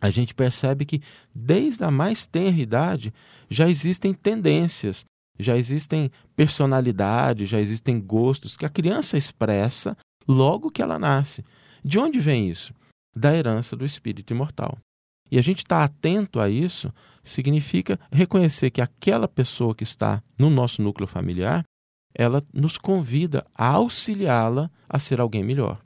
a 0.00 0.10
gente 0.10 0.34
percebe 0.34 0.84
que 0.84 1.00
desde 1.34 1.84
a 1.84 1.90
mais 1.90 2.26
tenra 2.26 2.60
idade 2.60 3.12
já 3.50 3.68
existem 3.68 4.12
tendências, 4.12 5.04
já 5.38 5.56
existem 5.56 6.10
personalidades, 6.34 7.48
já 7.48 7.60
existem 7.60 8.00
gostos 8.00 8.56
que 8.56 8.66
a 8.66 8.70
criança 8.70 9.16
expressa 9.16 9.96
logo 10.26 10.70
que 10.70 10.82
ela 10.82 10.98
nasce. 10.98 11.44
De 11.84 11.98
onde 11.98 12.18
vem 12.18 12.48
isso? 12.48 12.74
Da 13.16 13.34
herança 13.34 13.74
do 13.74 13.84
espírito 13.84 14.32
imortal. 14.32 14.76
E 15.30 15.38
a 15.38 15.42
gente 15.42 15.58
estar 15.58 15.78
tá 15.78 15.84
atento 15.84 16.38
a 16.38 16.48
isso 16.48 16.92
significa 17.22 17.98
reconhecer 18.12 18.70
que 18.70 18.80
aquela 18.80 19.26
pessoa 19.26 19.74
que 19.74 19.82
está 19.82 20.22
no 20.38 20.50
nosso 20.50 20.82
núcleo 20.82 21.06
familiar, 21.06 21.64
ela 22.14 22.42
nos 22.52 22.78
convida 22.78 23.44
a 23.54 23.66
auxiliá-la 23.66 24.70
a 24.88 24.98
ser 24.98 25.20
alguém 25.20 25.42
melhor. 25.42 25.80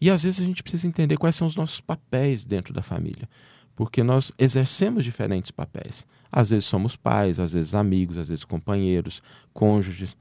E 0.00 0.10
às 0.10 0.22
vezes 0.22 0.40
a 0.40 0.44
gente 0.44 0.62
precisa 0.62 0.88
entender 0.88 1.16
quais 1.16 1.36
são 1.36 1.46
os 1.46 1.56
nossos 1.56 1.80
papéis 1.80 2.44
dentro 2.44 2.72
da 2.72 2.82
família, 2.82 3.28
porque 3.74 4.02
nós 4.02 4.32
exercemos 4.38 5.04
diferentes 5.04 5.50
papéis. 5.50 6.06
Às 6.32 6.50
vezes 6.50 6.64
somos 6.64 6.96
pais, 6.96 7.38
às 7.38 7.52
vezes 7.52 7.74
amigos, 7.74 8.16
às 8.16 8.28
vezes 8.28 8.44
companheiros, 8.44 9.22
cônjuges. 9.52 10.16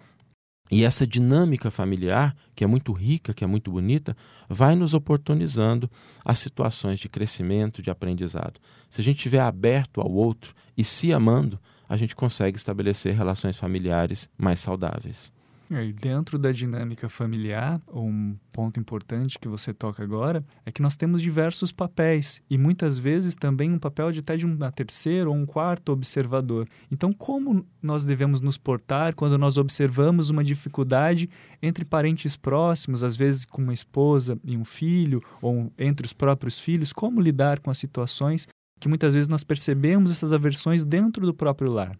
E 0.71 0.83
essa 0.83 1.07
dinâmica 1.07 1.71
familiar, 1.71 2.35
que 2.55 2.63
é 2.63 2.67
muito 2.67 2.93
rica, 2.93 3.33
que 3.33 3.43
é 3.43 3.47
muito 3.47 3.71
bonita, 3.71 4.15
vai 4.47 4.75
nos 4.75 4.93
oportunizando 4.93 5.89
as 6.23 6.37
situações 6.37 6.99
de 6.99 7.09
crescimento, 7.09 7.81
de 7.81 7.89
aprendizado. 7.89 8.59
Se 8.89 9.01
a 9.01 9.03
gente 9.03 9.17
estiver 9.17 9.41
aberto 9.41 9.99
ao 9.99 10.11
outro 10.11 10.53
e 10.77 10.83
se 10.83 11.11
amando, 11.11 11.59
a 11.87 11.97
gente 11.97 12.15
consegue 12.15 12.57
estabelecer 12.57 13.15
relações 13.15 13.57
familiares 13.57 14.29
mais 14.37 14.59
saudáveis. 14.59 15.31
É, 15.71 15.85
e 15.85 15.93
dentro 15.93 16.39
da 16.39 16.51
dinâmica 16.51 17.07
familiar, 17.07 17.79
um 17.93 18.35
ponto 18.51 18.79
importante 18.79 19.37
que 19.37 19.47
você 19.47 19.71
toca 19.71 20.03
agora 20.03 20.43
é 20.65 20.71
que 20.71 20.81
nós 20.81 20.97
temos 20.97 21.21
diversos 21.21 21.71
papéis 21.71 22.41
e 22.49 22.57
muitas 22.57 22.97
vezes 22.97 23.35
também 23.35 23.71
um 23.71 23.77
papel 23.77 24.11
de 24.11 24.19
até 24.19 24.35
de 24.35 24.47
um 24.47 24.57
terceiro 24.71 25.29
ou 25.29 25.35
um 25.35 25.45
quarto 25.45 25.91
observador. 25.91 26.67
Então, 26.91 27.13
como 27.13 27.63
nós 27.83 28.03
devemos 28.03 28.41
nos 28.41 28.57
portar 28.57 29.13
quando 29.13 29.37
nós 29.37 29.57
observamos 29.57 30.31
uma 30.31 30.43
dificuldade 30.43 31.29
entre 31.61 31.85
parentes 31.85 32.35
próximos, 32.35 33.03
às 33.03 33.15
vezes 33.15 33.45
com 33.45 33.61
uma 33.61 33.73
esposa 33.73 34.39
e 34.43 34.57
um 34.57 34.65
filho, 34.65 35.21
ou 35.39 35.71
entre 35.77 36.03
os 36.03 36.13
próprios 36.13 36.59
filhos? 36.59 36.91
Como 36.91 37.21
lidar 37.21 37.59
com 37.59 37.69
as 37.69 37.77
situações 37.77 38.47
que 38.79 38.89
muitas 38.89 39.13
vezes 39.13 39.29
nós 39.29 39.43
percebemos 39.43 40.09
essas 40.09 40.33
aversões 40.33 40.83
dentro 40.83 41.27
do 41.27 41.33
próprio 41.33 41.71
lar? 41.71 41.95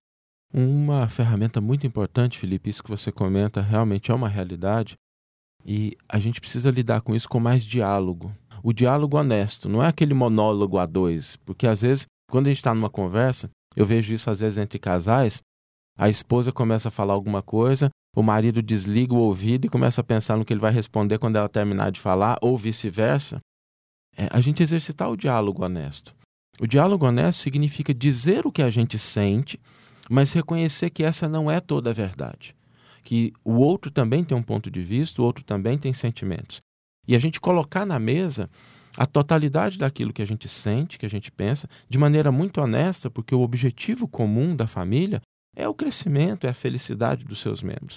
Uma 0.54 1.08
ferramenta 1.08 1.62
muito 1.62 1.86
importante, 1.86 2.38
Felipe, 2.38 2.70
isso 2.70 2.84
que 2.84 2.90
você 2.90 3.12
comenta 3.12 3.62
realmente 3.62 4.10
é 4.10 4.14
uma 4.14 4.28
realidade 4.28 4.96
e 5.66 5.96
a 6.08 6.20
gente 6.20 6.42
precisa 6.42 6.72
lidar 6.72 7.02
com 7.02 7.16
isso 7.16 7.30
com 7.30 7.40
mais 7.40 7.64
diálogo. 7.64 8.34
O 8.64 8.74
diálogo 8.74 9.18
honesto, 9.18 9.70
não 9.70 9.84
é 9.84 9.88
aquele 9.88 10.14
monólogo 10.14 10.78
a 10.78 10.86
dois, 10.86 11.36
porque 11.46 11.68
às 11.68 11.82
vezes, 11.82 12.08
quando 12.30 12.48
a 12.48 12.50
gente 12.50 12.58
está 12.58 12.74
numa 12.74 12.90
conversa, 12.90 13.50
eu 13.76 13.86
vejo 13.86 14.14
isso 14.14 14.30
às 14.30 14.40
vezes 14.40 14.58
entre 14.58 14.80
casais, 14.80 15.42
a 15.98 16.10
esposa 16.10 16.52
começa 16.52 16.88
a 16.88 16.92
falar 16.92 17.14
alguma 17.14 17.42
coisa, 17.42 17.90
o 18.16 18.24
marido 18.24 18.62
desliga 18.64 19.14
o 19.14 19.20
ouvido 19.20 19.66
e 19.66 19.70
começa 19.70 20.02
a 20.02 20.04
pensar 20.04 20.38
no 20.38 20.44
que 20.46 20.52
ele 20.52 20.60
vai 20.60 20.72
responder 20.72 21.20
quando 21.20 21.36
ela 21.36 21.50
terminar 21.50 21.92
de 21.92 22.00
falar, 22.00 22.38
ou 22.42 22.58
vice-versa. 22.58 23.40
É 24.18 24.28
a 24.32 24.42
gente 24.42 24.64
exercitar 24.64 25.12
o 25.12 25.18
diálogo 25.18 25.64
honesto. 25.64 26.16
O 26.60 26.66
diálogo 26.66 27.06
honesto 27.06 27.40
significa 27.40 27.94
dizer 27.94 28.46
o 28.46 28.52
que 28.52 28.62
a 28.62 28.70
gente 28.70 28.98
sente 28.98 29.60
mas 30.10 30.34
reconhecer 30.34 30.90
que 30.90 31.04
essa 31.04 31.30
não 31.30 31.50
é 31.50 31.60
toda 31.60 31.92
a 31.92 31.94
verdade. 31.94 32.56
Que 33.04 33.32
o 33.46 33.54
outro 33.54 33.92
também 33.92 34.24
tem 34.24 34.36
um 34.36 34.44
ponto 34.44 34.70
de 34.72 34.82
vista, 34.82 35.22
o 35.22 35.26
outro 35.26 35.44
também 35.44 35.78
tem 35.78 35.94
sentimentos. 35.94 36.60
E 37.08 37.16
a 37.16 37.20
gente 37.20 37.40
colocar 37.40 37.86
na 37.86 38.00
mesa 38.00 38.50
a 38.98 39.06
totalidade 39.06 39.78
daquilo 39.78 40.12
que 40.12 40.22
a 40.22 40.26
gente 40.26 40.50
sente, 40.50 40.98
que 40.98 41.06
a 41.06 41.10
gente 41.10 41.32
pensa, 41.32 41.70
de 41.88 41.98
maneira 41.98 42.32
muito 42.32 42.60
honesta, 42.60 43.10
porque 43.10 43.34
o 43.34 43.42
objetivo 43.42 44.08
comum 44.08 44.56
da 44.56 44.68
família 44.68 45.22
é 45.56 45.68
o 45.68 45.74
crescimento, 45.74 46.46
é 46.46 46.50
a 46.50 46.54
felicidade 46.54 47.24
dos 47.24 47.40
seus 47.40 47.62
membros. 47.62 47.96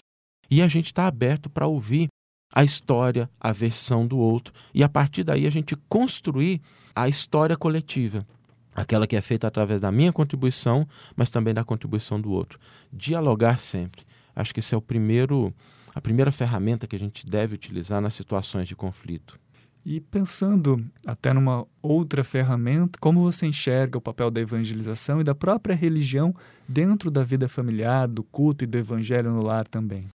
E 0.50 0.60
a 0.60 0.68
gente 0.68 0.86
está 0.86 1.06
aberto 1.06 1.48
para 1.48 1.66
ouvir 1.66 2.08
a 2.54 2.62
história, 2.62 3.28
a 3.40 3.50
versão 3.52 4.06
do 4.06 4.18
outro, 4.18 4.52
e 4.74 4.82
a 4.82 4.88
partir 4.88 5.24
daí 5.24 5.46
a 5.46 5.50
gente 5.50 5.74
construir 5.88 6.60
a 6.94 7.08
história 7.08 7.56
coletiva 7.56 8.26
aquela 8.74 9.06
que 9.06 9.16
é 9.16 9.20
feita 9.20 9.46
através 9.46 9.80
da 9.80 9.92
minha 9.92 10.12
contribuição, 10.12 10.86
mas 11.14 11.30
também 11.30 11.54
da 11.54 11.64
contribuição 11.64 12.20
do 12.20 12.30
outro. 12.30 12.58
Dialogar 12.92 13.58
sempre. 13.58 14.02
Acho 14.34 14.52
que 14.52 14.60
esse 14.60 14.74
é 14.74 14.78
o 14.78 14.82
primeiro, 14.82 15.52
a 15.94 16.00
primeira 16.00 16.32
ferramenta 16.32 16.86
que 16.86 16.96
a 16.96 16.98
gente 16.98 17.26
deve 17.26 17.54
utilizar 17.54 18.00
nas 18.00 18.14
situações 18.14 18.66
de 18.66 18.74
conflito. 18.74 19.38
E 19.84 20.00
pensando 20.00 20.84
até 21.04 21.32
numa 21.32 21.66
outra 21.82 22.22
ferramenta, 22.22 22.98
como 23.00 23.22
você 23.22 23.46
enxerga 23.46 23.98
o 23.98 24.00
papel 24.00 24.30
da 24.30 24.40
evangelização 24.40 25.20
e 25.20 25.24
da 25.24 25.34
própria 25.34 25.74
religião 25.74 26.32
dentro 26.68 27.10
da 27.10 27.24
vida 27.24 27.48
familiar, 27.48 28.06
do 28.06 28.22
culto 28.22 28.62
e 28.62 28.66
do 28.66 28.78
evangelho 28.78 29.32
no 29.32 29.42
lar 29.42 29.66
também? 29.66 30.06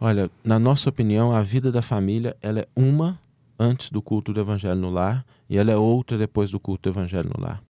Olha, 0.00 0.28
na 0.42 0.58
nossa 0.58 0.90
opinião, 0.90 1.32
a 1.32 1.42
vida 1.42 1.70
da 1.70 1.80
família 1.80 2.36
ela 2.42 2.60
é 2.60 2.68
uma 2.74 3.20
antes 3.56 3.88
do 3.88 4.02
culto 4.02 4.32
do 4.32 4.40
evangelho 4.40 4.80
no 4.80 4.90
lar 4.90 5.24
e 5.48 5.56
ela 5.56 5.70
é 5.70 5.76
outra 5.76 6.18
depois 6.18 6.50
do 6.50 6.58
culto 6.58 6.90
do 6.90 6.98
evangelho 6.98 7.30
no 7.32 7.40
lar. 7.40 7.62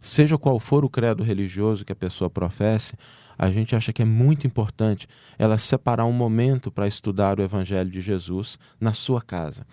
Seja 0.00 0.38
qual 0.38 0.58
for 0.60 0.84
o 0.84 0.90
credo 0.90 1.22
religioso 1.22 1.84
que 1.84 1.92
a 1.92 1.96
pessoa 1.96 2.30
professe, 2.30 2.94
a 3.36 3.50
gente 3.50 3.74
acha 3.74 3.92
que 3.92 4.02
é 4.02 4.04
muito 4.04 4.46
importante 4.46 5.08
ela 5.38 5.58
separar 5.58 6.04
um 6.04 6.12
momento 6.12 6.70
para 6.70 6.86
estudar 6.86 7.38
o 7.38 7.42
Evangelho 7.42 7.90
de 7.90 8.00
Jesus 8.00 8.58
na 8.80 8.92
sua 8.92 9.20
casa. 9.20 9.66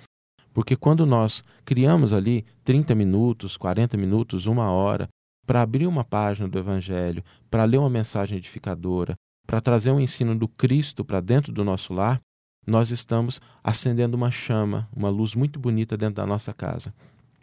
Porque 0.53 0.75
quando 0.75 1.05
nós 1.05 1.43
criamos 1.63 2.13
ali 2.13 2.45
30 2.63 2.95
minutos, 2.95 3.57
40 3.57 3.97
minutos, 3.97 4.45
uma 4.45 4.71
hora, 4.71 5.07
para 5.45 5.61
abrir 5.61 5.85
uma 5.85 6.03
página 6.03 6.47
do 6.47 6.57
Evangelho, 6.57 7.23
para 7.51 7.65
ler 7.65 7.77
uma 7.77 7.89
mensagem 7.89 8.37
edificadora, 8.37 9.15
para 9.45 9.61
trazer 9.61 9.91
um 9.91 9.99
ensino 9.99 10.35
do 10.35 10.47
Cristo 10.47 11.05
para 11.05 11.21
dentro 11.21 11.51
do 11.51 11.63
nosso 11.63 11.93
lar, 11.93 12.19
nós 12.65 12.89
estamos 12.89 13.39
acendendo 13.63 14.17
uma 14.17 14.31
chama, 14.31 14.89
uma 14.95 15.09
luz 15.09 15.35
muito 15.35 15.59
bonita 15.59 15.95
dentro 15.95 16.15
da 16.15 16.25
nossa 16.25 16.51
casa. 16.51 16.93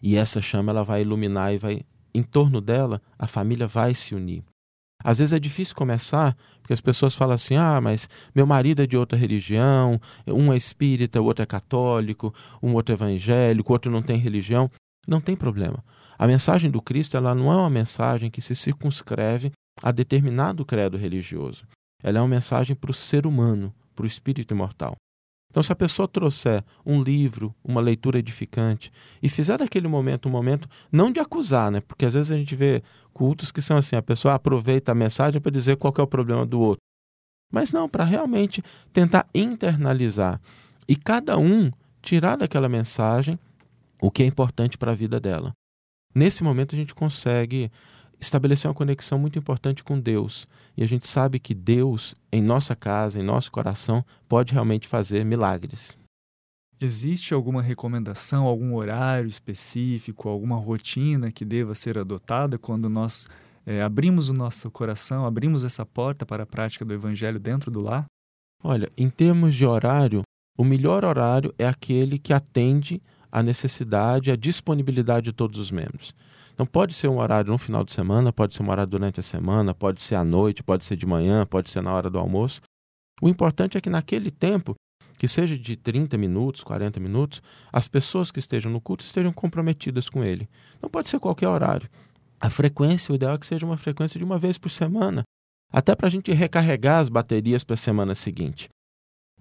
E 0.03 0.17
essa 0.17 0.41
chama 0.41 0.73
ela 0.73 0.83
vai 0.83 1.03
iluminar 1.03 1.55
e 1.55 1.59
vai 1.59 1.85
em 2.15 2.23
torno 2.23 2.61
dela, 2.61 3.01
a 3.19 3.27
família 3.27 3.67
vai 3.67 3.95
se 3.95 4.15
unir. 4.15 4.45
Às 5.05 5.19
vezes 5.19 5.33
é 5.33 5.39
difícil 5.39 5.75
começar, 5.75 6.37
porque 6.61 6.73
as 6.73 6.81
pessoas 6.81 7.15
falam 7.15 7.35
assim: 7.35 7.57
ah, 7.57 7.81
mas 7.81 8.09
meu 8.35 8.47
marido 8.47 8.83
é 8.83 8.87
de 8.87 8.97
outra 8.97 9.19
religião, 9.19 10.01
um 10.27 10.53
é 10.53 10.57
espírita, 10.57 11.21
o 11.21 11.25
outro 11.25 11.43
é 11.43 11.47
católico, 11.47 12.33
um 12.63 12.75
outro 12.75 12.93
é 12.93 12.95
evangélico, 12.95 13.73
o 13.73 13.75
outro 13.75 13.91
não 13.91 14.03
tem 14.03 14.17
religião. 14.17 14.71
Não 15.07 15.21
tem 15.21 15.35
problema. 15.35 15.85
A 16.17 16.29
mensagem 16.29 16.71
do 16.71 16.81
Cristo 16.81 17.17
ela 17.17 17.35
não 17.35 17.53
é 17.53 17.57
uma 17.57 17.71
mensagem 17.71 18.31
que 18.31 18.41
se 18.41 18.55
circunscreve 18.55 19.51
a 19.83 19.91
determinado 19.91 20.65
credo 20.65 20.97
religioso. 20.97 21.67
Ela 22.03 22.19
é 22.19 22.21
uma 22.21 22.29
mensagem 22.29 22.77
para 22.77 22.91
o 22.91 22.95
ser 22.95 23.27
humano, 23.27 23.75
para 23.97 24.05
o 24.05 24.07
espírito 24.07 24.55
imortal. 24.55 24.95
Então, 25.53 25.63
se 25.63 25.71
a 25.71 25.77
pessoa 25.77 26.09
trouxer 26.09 26.65
um 26.85 27.03
livro, 27.03 27.55
uma 27.63 27.79
leitura 27.79 28.19
edificante 28.19 28.91
e 29.23 29.29
fizer 29.29 29.59
daquele 29.59 29.87
momento 29.87 30.27
um 30.27 30.33
momento 30.33 30.67
não 30.91 31.13
de 31.13 31.21
acusar, 31.21 31.71
né? 31.71 31.83
Porque 31.83 32.07
às 32.07 32.15
vezes 32.15 32.33
a 32.33 32.39
gente 32.39 32.57
vê 32.57 32.83
cultos 33.13 33.53
que 33.53 33.61
são 33.61 33.77
assim, 33.77 33.95
a 33.95 34.01
pessoa 34.01 34.33
aproveita 34.33 34.93
a 34.93 34.95
mensagem 34.95 35.43
para 35.43 35.53
dizer 35.53 35.77
qual 35.77 35.93
é 35.99 36.01
o 36.01 36.07
problema 36.07 36.47
do 36.47 36.59
outro. 36.59 36.81
Mas 37.53 37.71
não, 37.71 37.87
para 37.87 38.03
realmente 38.03 38.65
tentar 38.95 39.29
internalizar 39.35 40.41
e 40.89 40.97
cada 40.97 41.37
um 41.37 41.71
tirar 42.01 42.37
daquela 42.37 42.67
mensagem 42.67 43.39
o 44.01 44.11
que 44.11 44.23
é 44.23 44.27
importante 44.27 44.79
para 44.79 44.93
a 44.93 44.95
vida 44.95 45.21
dela. 45.21 45.53
Nesse 46.15 46.43
momento 46.43 46.75
a 46.75 46.79
gente 46.79 46.95
consegue 46.95 47.71
estabelecer 48.23 48.69
uma 48.69 48.75
conexão 48.75 49.19
muito 49.19 49.39
importante 49.39 49.83
com 49.83 49.99
Deus. 49.99 50.47
E 50.77 50.85
a 50.85 50.87
gente 50.87 51.07
sabe 51.07 51.41
que 51.41 51.53
Deus, 51.53 52.15
em 52.31 52.41
nossa 52.41 52.77
casa, 52.77 53.19
em 53.19 53.23
nosso 53.23 53.51
coração, 53.51 54.05
pode 54.29 54.53
realmente 54.53 54.87
fazer 54.87 55.25
milagres. 55.25 55.97
Existe 56.81 57.35
alguma 57.35 57.61
recomendação, 57.61 58.47
algum 58.47 58.75
horário 58.75 59.29
específico, 59.29 60.29
alguma 60.29 60.57
rotina 60.57 61.31
que 61.31 61.45
deva 61.45 61.75
ser 61.75 61.99
adotada 61.99 62.59
quando 62.59 62.89
nós 62.89 63.27
é, 63.67 63.83
abrimos 63.83 64.29
o 64.29 64.33
nosso 64.33 64.71
coração, 64.71 65.27
abrimos 65.27 65.65
essa 65.65 65.85
porta 65.85 66.25
para 66.25 66.45
a 66.45 66.47
prática 66.47 66.85
do 66.85 66.95
Evangelho 66.95 67.39
dentro 67.39 67.71
do 67.71 67.81
lar? 67.81 68.07
Olha, 68.63 68.91
em 68.97 69.09
termos 69.09 69.55
de 69.55 69.67
horário, 69.67 70.23
o 70.57 70.65
melhor 70.65 71.05
horário 71.05 71.53
é 71.59 71.67
aquele 71.67 72.19
que 72.19 72.33
atende 72.33 73.03
à 73.31 73.43
necessidade, 73.43 74.31
à 74.31 74.37
disponibilidade 74.37 75.25
de 75.27 75.33
todos 75.33 75.59
os 75.59 75.71
membros. 75.71 76.15
Então 76.55 76.67
pode 76.67 76.95
ser 76.95 77.09
um 77.09 77.19
horário 77.19 77.51
no 77.51 77.59
final 77.59 77.85
de 77.85 77.93
semana, 77.93 78.33
pode 78.33 78.55
ser 78.55 78.63
um 78.63 78.71
horário 78.71 78.91
durante 78.91 79.21
a 79.21 79.23
semana, 79.23 79.75
pode 79.75 80.01
ser 80.01 80.15
à 80.15 80.25
noite, 80.25 80.63
pode 80.63 80.85
ser 80.85 80.97
de 80.97 81.07
manhã, 81.07 81.47
pode 81.47 81.71
ser 81.71 81.83
na 81.83 81.93
hora 81.93 82.11
do 82.11 82.19
almoço. 82.19 82.61
O 83.21 83.29
importante 83.29 83.79
é 83.79 83.81
que 83.81 83.91
naquele 83.91 84.31
tempo, 84.31 84.75
que 85.19 85.29
seja 85.29 85.57
de 85.57 85.77
30 85.77 86.19
minutos, 86.19 86.63
40 86.63 86.99
minutos, 87.01 87.41
as 87.73 87.89
pessoas 87.89 88.31
que 88.31 88.39
estejam 88.39 88.71
no 88.71 88.81
culto 88.81 89.05
estejam 89.05 89.33
comprometidas 89.33 90.09
com 90.09 90.25
ele. 90.25 90.49
Não 90.81 90.91
pode 90.91 91.09
ser 91.09 91.21
qualquer 91.21 91.49
horário. 91.49 91.89
A 92.41 92.51
frequência, 92.51 93.13
o 93.13 93.15
ideal 93.15 93.35
é 93.35 93.39
que 93.39 93.47
seja 93.47 93.65
uma 93.65 93.77
frequência 93.77 94.19
de 94.19 94.25
uma 94.25 94.39
vez 94.39 94.59
por 94.59 94.69
semana, 94.69 95.23
até 95.73 95.95
para 95.95 96.09
a 96.09 96.11
gente 96.11 96.33
recarregar 96.33 96.99
as 97.01 97.09
baterias 97.09 97.63
para 97.63 97.75
a 97.75 97.77
semana 97.77 98.15
seguinte. 98.15 98.69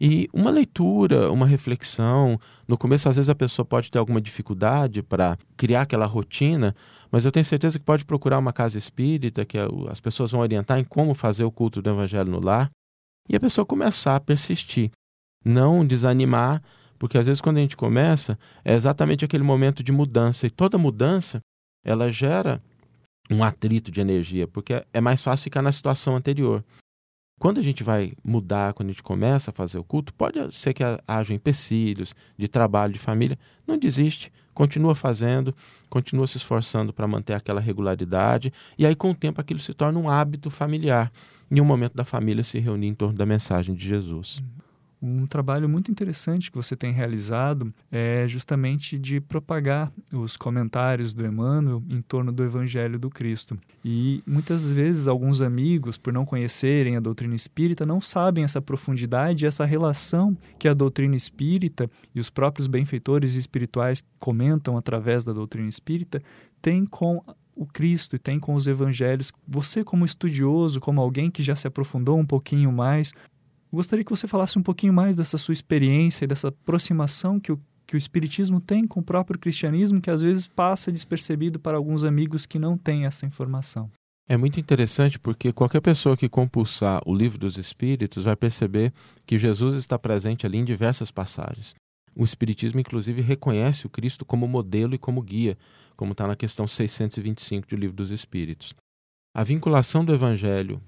E 0.04 0.28
uma 0.34 0.50
leitura, 0.50 1.32
uma 1.32 1.46
reflexão, 1.46 2.40
no 2.68 2.76
começo 2.76 3.08
às 3.08 3.18
vezes 3.18 3.30
a 3.30 3.36
pessoa 3.36 3.64
pode 3.64 3.92
ter 3.92 4.00
alguma 4.00 4.20
dificuldade 4.20 5.04
para 5.04 5.38
criar 5.56 5.84
aquela 5.84 6.08
rotina, 6.08 6.76
mas 7.12 7.24
eu 7.24 7.32
tenho 7.32 7.46
certeza 7.46 7.78
que 7.78 7.86
pode 7.86 8.04
procurar 8.04 8.40
uma 8.40 8.52
casa 8.52 8.80
espírita, 8.80 9.46
que 9.46 9.60
as 9.88 10.00
pessoas 10.00 10.32
vão 10.32 10.42
orientar 10.42 10.80
em 10.80 10.84
como 10.84 11.14
fazer 11.14 11.44
o 11.44 11.52
culto 11.52 11.84
do 11.84 11.90
evangelho 11.92 12.32
no 12.32 12.40
lar, 12.40 12.72
e 13.30 13.36
a 13.36 13.40
pessoa 13.40 13.64
começar 13.64 14.16
a 14.16 14.20
persistir, 14.20 14.90
não 15.46 15.86
desanimar, 15.86 16.64
porque 16.98 17.20
às 17.20 17.28
vezes 17.28 17.40
quando 17.40 17.58
a 17.58 17.62
gente 17.62 17.78
começa, 17.78 18.40
é 18.66 18.74
exatamente 18.74 19.24
aquele 19.24 19.44
momento 19.44 19.84
de 19.84 19.92
mudança, 19.92 20.48
e 20.48 20.50
toda 20.50 20.80
mudança, 20.80 21.42
ela 21.86 22.12
gera 22.12 22.60
um 23.30 23.44
atrito 23.44 23.92
de 23.92 24.02
energia, 24.02 24.48
porque 24.48 24.84
é 24.92 25.00
mais 25.00 25.22
fácil 25.22 25.44
ficar 25.44 25.62
na 25.62 25.72
situação 25.72 26.16
anterior. 26.16 26.66
Quando 27.42 27.60
a 27.60 27.64
gente 27.64 27.84
vai 27.84 28.14
mudar, 28.24 28.72
quando 28.72 28.90
a 28.90 28.92
gente 28.92 29.02
começa 29.02 29.50
a 29.50 29.54
fazer 29.54 29.80
o 29.80 29.84
culto, 29.84 30.14
pode 30.14 30.56
ser 30.56 30.76
que 30.76 30.84
haja 31.08 31.34
empecilhos 31.34 32.14
de 32.38 32.48
trabalho, 32.48 32.94
de 32.94 33.00
família. 33.00 33.36
Não 33.66 33.80
desiste, 33.80 34.32
continua 34.54 34.94
fazendo, 34.94 35.52
continua 35.90 36.28
se 36.28 36.38
esforçando 36.38 36.94
para 36.94 37.08
manter 37.08 37.34
aquela 37.34 37.60
regularidade. 37.60 38.54
E 38.78 38.86
aí, 38.86 38.94
com 38.94 39.10
o 39.10 39.16
tempo, 39.16 39.42
aquilo 39.42 39.60
se 39.60 39.74
torna 39.74 39.98
um 39.98 40.08
hábito 40.08 40.52
familiar. 40.52 41.12
Em 41.50 41.60
um 41.60 41.66
momento 41.66 41.96
da 41.96 42.06
família 42.06 42.44
se 42.44 42.60
reunir 42.60 42.90
em 42.90 42.94
torno 42.94 43.18
da 43.18 43.26
mensagem 43.26 43.74
de 43.74 43.88
Jesus. 43.88 44.40
Um 45.02 45.26
trabalho 45.26 45.68
muito 45.68 45.90
interessante 45.90 46.52
que 46.52 46.58
você 46.58 46.76
tem 46.76 46.92
realizado 46.92 47.74
é 47.92 48.28
justamente 48.28 49.00
de 49.00 49.20
propagar 49.20 49.92
os 50.14 50.38
comentários 50.38 51.12
do 51.12 51.26
Emmanuel 51.26 51.82
em 51.90 52.02
torno 52.04 52.32
do 52.32 52.44
Evangelho 52.44 53.00
do 53.00 53.10
Cristo. 53.10 53.58
E 53.84 54.22
muitas 54.28 54.70
vezes 54.70 55.08
alguns 55.08 55.42
amigos, 55.42 55.98
por 55.98 56.14
não 56.14 56.24
conhecerem 56.24 56.98
a 56.98 57.00
doutrina 57.00 57.34
espírita, 57.34 57.84
não 57.84 58.00
sabem 58.00 58.44
essa 58.44 58.62
profundidade, 58.62 59.46
essa 59.48 59.66
relação 59.66 60.38
que 60.60 60.68
a 60.68 60.74
doutrina 60.74 61.16
espírita 61.16 61.90
e 62.14 62.20
os 62.20 62.30
próprios 62.30 62.68
benfeitores 62.68 63.34
espirituais 63.34 64.04
comentam 64.20 64.78
através 64.78 65.26
da 65.26 65.34
doutrina 65.34 65.68
espírita 65.68 66.22
tem 66.62 66.86
com 66.86 67.24
o 67.56 67.66
Cristo 67.66 68.16
e 68.16 68.20
tem 68.20 68.40
com 68.40 68.56
os 68.56 68.68
evangelhos. 68.68 69.32
Você, 69.48 69.84
como 69.84 70.06
estudioso, 70.06 70.80
como 70.80 71.02
alguém 71.02 71.30
que 71.30 71.44
já 71.44 71.56
se 71.56 71.68
aprofundou 71.68 72.18
um 72.18 72.26
pouquinho 72.26 72.72
mais, 72.72 73.14
Gostaria 73.74 74.04
que 74.04 74.12
você 74.12 74.28
falasse 74.28 74.60
um 74.60 74.64
pouquinho 74.64 74.92
mais 74.92 75.16
dessa 75.16 75.38
sua 75.38 75.54
experiência 75.54 76.26
e 76.26 76.28
dessa 76.28 76.50
aproximação 76.50 77.40
que 77.40 77.54
o, 77.54 77.60
que 77.88 77.96
o 77.96 77.98
Espiritismo 77.98 78.60
tem 78.60 78.86
com 78.86 79.00
o 79.00 79.04
próprio 79.04 79.40
cristianismo, 79.40 80.02
que 80.02 80.12
às 80.12 80.22
vezes 80.22 80.46
passa 80.46 80.92
despercebido 80.92 81.58
para 81.58 81.78
alguns 81.78 82.04
amigos 82.04 82.46
que 82.46 82.60
não 82.60 82.78
têm 82.78 83.06
essa 83.06 83.26
informação. 83.26 83.90
É 84.28 84.36
muito 84.36 84.60
interessante 84.60 85.18
porque 85.18 85.54
qualquer 85.54 85.82
pessoa 85.82 86.18
que 86.18 86.30
compulsar 86.30 87.02
o 87.06 87.14
livro 87.16 87.38
dos 87.38 87.58
Espíritos 87.58 88.26
vai 88.26 88.36
perceber 88.36 88.94
que 89.26 89.38
Jesus 89.38 89.76
está 89.76 89.98
presente 89.98 90.46
ali 90.46 90.58
em 90.58 90.66
diversas 90.66 91.10
passagens. 91.10 91.74
O 92.14 92.26
Espiritismo, 92.26 92.80
inclusive, 92.80 93.22
reconhece 93.22 93.86
o 93.86 93.90
Cristo 93.90 94.26
como 94.26 94.48
modelo 94.48 94.94
e 94.94 94.98
como 94.98 95.22
guia, 95.22 95.58
como 95.96 96.12
está 96.12 96.28
na 96.28 96.36
questão 96.36 96.68
625 96.68 97.68
do 97.70 97.76
Livro 97.76 97.96
dos 97.96 98.12
Espíritos. 98.12 98.74
A 99.34 99.44
vinculação 99.44 100.04
do 100.04 100.14
Evangelho 100.14 100.82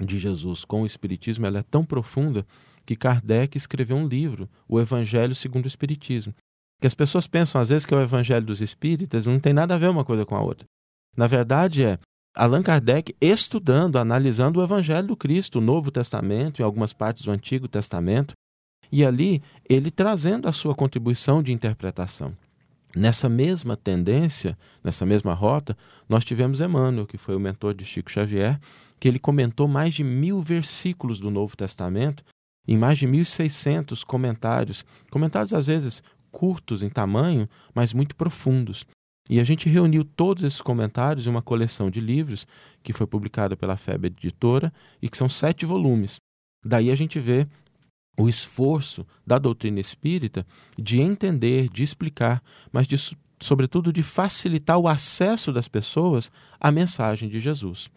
de 0.00 0.18
Jesus 0.18 0.64
com 0.64 0.82
o 0.82 0.86
Espiritismo 0.86 1.46
ela 1.46 1.60
é 1.60 1.62
tão 1.62 1.84
profunda 1.84 2.46
que 2.84 2.96
Kardec 2.96 3.56
escreveu 3.56 3.96
um 3.96 4.06
livro, 4.06 4.48
O 4.68 4.80
Evangelho 4.80 5.34
segundo 5.34 5.64
o 5.64 5.68
Espiritismo. 5.68 6.34
Que 6.80 6.86
as 6.86 6.94
pessoas 6.94 7.26
pensam 7.26 7.60
às 7.60 7.70
vezes 7.70 7.86
que 7.86 7.94
é 7.94 7.96
o 7.96 8.02
Evangelho 8.02 8.46
dos 8.46 8.60
Espíritas 8.60 9.26
não 9.26 9.40
tem 9.40 9.52
nada 9.52 9.74
a 9.74 9.78
ver 9.78 9.88
uma 9.88 10.04
coisa 10.04 10.24
com 10.24 10.36
a 10.36 10.42
outra. 10.42 10.66
Na 11.16 11.26
verdade 11.26 11.82
é 11.82 11.98
Allan 12.34 12.62
Kardec 12.62 13.16
estudando, 13.18 13.96
analisando 13.96 14.60
o 14.60 14.62
Evangelho 14.62 15.08
do 15.08 15.16
Cristo, 15.16 15.58
o 15.58 15.62
Novo 15.62 15.90
Testamento, 15.90 16.60
em 16.60 16.64
algumas 16.64 16.92
partes 16.92 17.22
do 17.22 17.30
Antigo 17.30 17.66
Testamento, 17.66 18.34
e 18.92 19.04
ali 19.04 19.42
ele 19.68 19.90
trazendo 19.90 20.46
a 20.46 20.52
sua 20.52 20.74
contribuição 20.74 21.42
de 21.42 21.50
interpretação. 21.50 22.36
Nessa 22.94 23.28
mesma 23.28 23.76
tendência, 23.76 24.56
nessa 24.84 25.04
mesma 25.04 25.32
rota, 25.34 25.76
nós 26.08 26.24
tivemos 26.24 26.60
Emmanuel, 26.60 27.06
que 27.06 27.18
foi 27.18 27.34
o 27.34 27.40
mentor 27.40 27.74
de 27.74 27.84
Chico 27.84 28.10
Xavier, 28.10 28.60
que 28.98 29.08
ele 29.08 29.18
comentou 29.18 29.68
mais 29.68 29.94
de 29.94 30.04
mil 30.04 30.40
versículos 30.40 31.20
do 31.20 31.30
Novo 31.30 31.56
Testamento, 31.56 32.24
em 32.66 32.76
mais 32.76 32.98
de 32.98 33.06
1.600 33.06 34.04
comentários, 34.04 34.84
comentários 35.10 35.52
às 35.52 35.66
vezes 35.66 36.02
curtos 36.30 36.82
em 36.82 36.90
tamanho, 36.90 37.48
mas 37.74 37.94
muito 37.94 38.16
profundos. 38.16 38.84
E 39.28 39.40
a 39.40 39.44
gente 39.44 39.68
reuniu 39.68 40.04
todos 40.04 40.44
esses 40.44 40.60
comentários 40.60 41.26
em 41.26 41.30
uma 41.30 41.42
coleção 41.42 41.90
de 41.90 42.00
livros 42.00 42.46
que 42.82 42.92
foi 42.92 43.06
publicada 43.06 43.56
pela 43.56 43.76
FEB 43.76 44.06
Editora 44.06 44.72
e 45.02 45.08
que 45.08 45.16
são 45.16 45.28
sete 45.28 45.66
volumes. 45.66 46.16
Daí 46.64 46.90
a 46.90 46.94
gente 46.94 47.18
vê 47.18 47.46
o 48.18 48.28
esforço 48.28 49.06
da 49.26 49.38
doutrina 49.38 49.80
espírita 49.80 50.46
de 50.78 51.00
entender, 51.00 51.68
de 51.68 51.82
explicar, 51.82 52.42
mas 52.72 52.86
de, 52.86 52.96
sobretudo 53.40 53.92
de 53.92 54.02
facilitar 54.02 54.78
o 54.78 54.88
acesso 54.88 55.52
das 55.52 55.68
pessoas 55.68 56.30
à 56.58 56.70
mensagem 56.70 57.28
de 57.28 57.40
Jesus. 57.40 57.90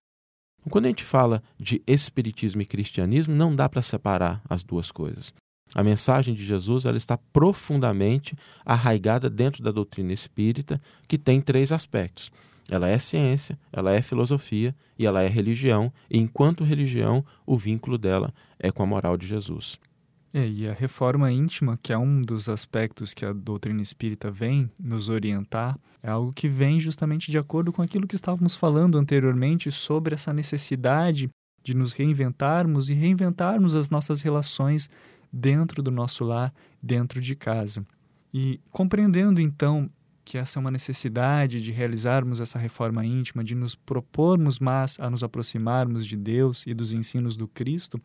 Quando 0.69 0.85
a 0.85 0.87
gente 0.89 1.03
fala 1.03 1.41
de 1.59 1.81
espiritismo 1.85 2.61
e 2.61 2.65
cristianismo, 2.65 3.33
não 3.33 3.55
dá 3.55 3.69
para 3.69 3.81
separar 3.81 4.41
as 4.49 4.63
duas 4.63 4.91
coisas. 4.91 5.33
A 5.73 5.83
mensagem 5.83 6.33
de 6.33 6.43
Jesus 6.43 6.85
ela 6.85 6.97
está 6.97 7.17
profundamente 7.17 8.35
arraigada 8.65 9.29
dentro 9.29 9.63
da 9.63 9.71
doutrina 9.71 10.11
espírita, 10.11 10.81
que 11.07 11.17
tem 11.17 11.39
três 11.39 11.71
aspectos. 11.71 12.31
Ela 12.69 12.87
é 12.87 12.97
ciência, 12.97 13.57
ela 13.71 13.91
é 13.91 14.01
filosofia 14.01 14.75
e 14.97 15.05
ela 15.05 15.21
é 15.21 15.27
religião, 15.27 15.91
e 16.09 16.17
enquanto 16.17 16.63
religião, 16.63 17.25
o 17.45 17.57
vínculo 17.57 17.97
dela 17.97 18.33
é 18.59 18.71
com 18.71 18.83
a 18.83 18.85
moral 18.85 19.17
de 19.17 19.27
Jesus. 19.27 19.79
É, 20.31 20.47
e 20.47 20.67
a 20.67 20.73
reforma 20.73 21.31
íntima, 21.31 21.77
que 21.81 21.91
é 21.91 21.97
um 21.97 22.21
dos 22.21 22.47
aspectos 22.47 23.15
que 23.15 23.25
a 23.25 23.33
doutrina 23.33 23.81
espírita 23.81 24.29
vem 24.29 24.69
nos 24.79 25.09
orientar, 25.09 25.77
é 26.03 26.09
algo 26.09 26.31
que 26.31 26.47
vem 26.47 26.79
justamente 26.79 27.31
de 27.31 27.37
acordo 27.37 27.73
com 27.73 27.81
aquilo 27.81 28.07
que 28.07 28.15
estávamos 28.15 28.55
falando 28.55 28.97
anteriormente 28.97 29.71
sobre 29.71 30.13
essa 30.13 30.31
necessidade 30.31 31.29
de 31.63 31.73
nos 31.73 31.93
reinventarmos 31.93 32.89
e 32.89 32.93
reinventarmos 32.93 33.75
as 33.75 33.89
nossas 33.89 34.21
relações 34.21 34.87
dentro 35.33 35.81
do 35.81 35.89
nosso 35.89 36.23
lar, 36.23 36.53
dentro 36.81 37.19
de 37.19 37.35
casa. 37.35 37.85
E 38.31 38.59
compreendendo 38.71 39.41
então 39.41 39.89
que 40.23 40.37
essa 40.37 40.59
é 40.59 40.61
uma 40.61 40.69
necessidade 40.69 41.59
de 41.59 41.71
realizarmos 41.71 42.39
essa 42.39 42.59
reforma 42.59 43.03
íntima, 43.03 43.43
de 43.43 43.55
nos 43.55 43.73
propormos 43.73 44.59
mais 44.59 44.95
a 44.99 45.09
nos 45.09 45.23
aproximarmos 45.23 46.05
de 46.05 46.15
Deus 46.15 46.63
e 46.67 46.73
dos 46.75 46.93
ensinos 46.93 47.35
do 47.35 47.47
Cristo, 47.47 47.99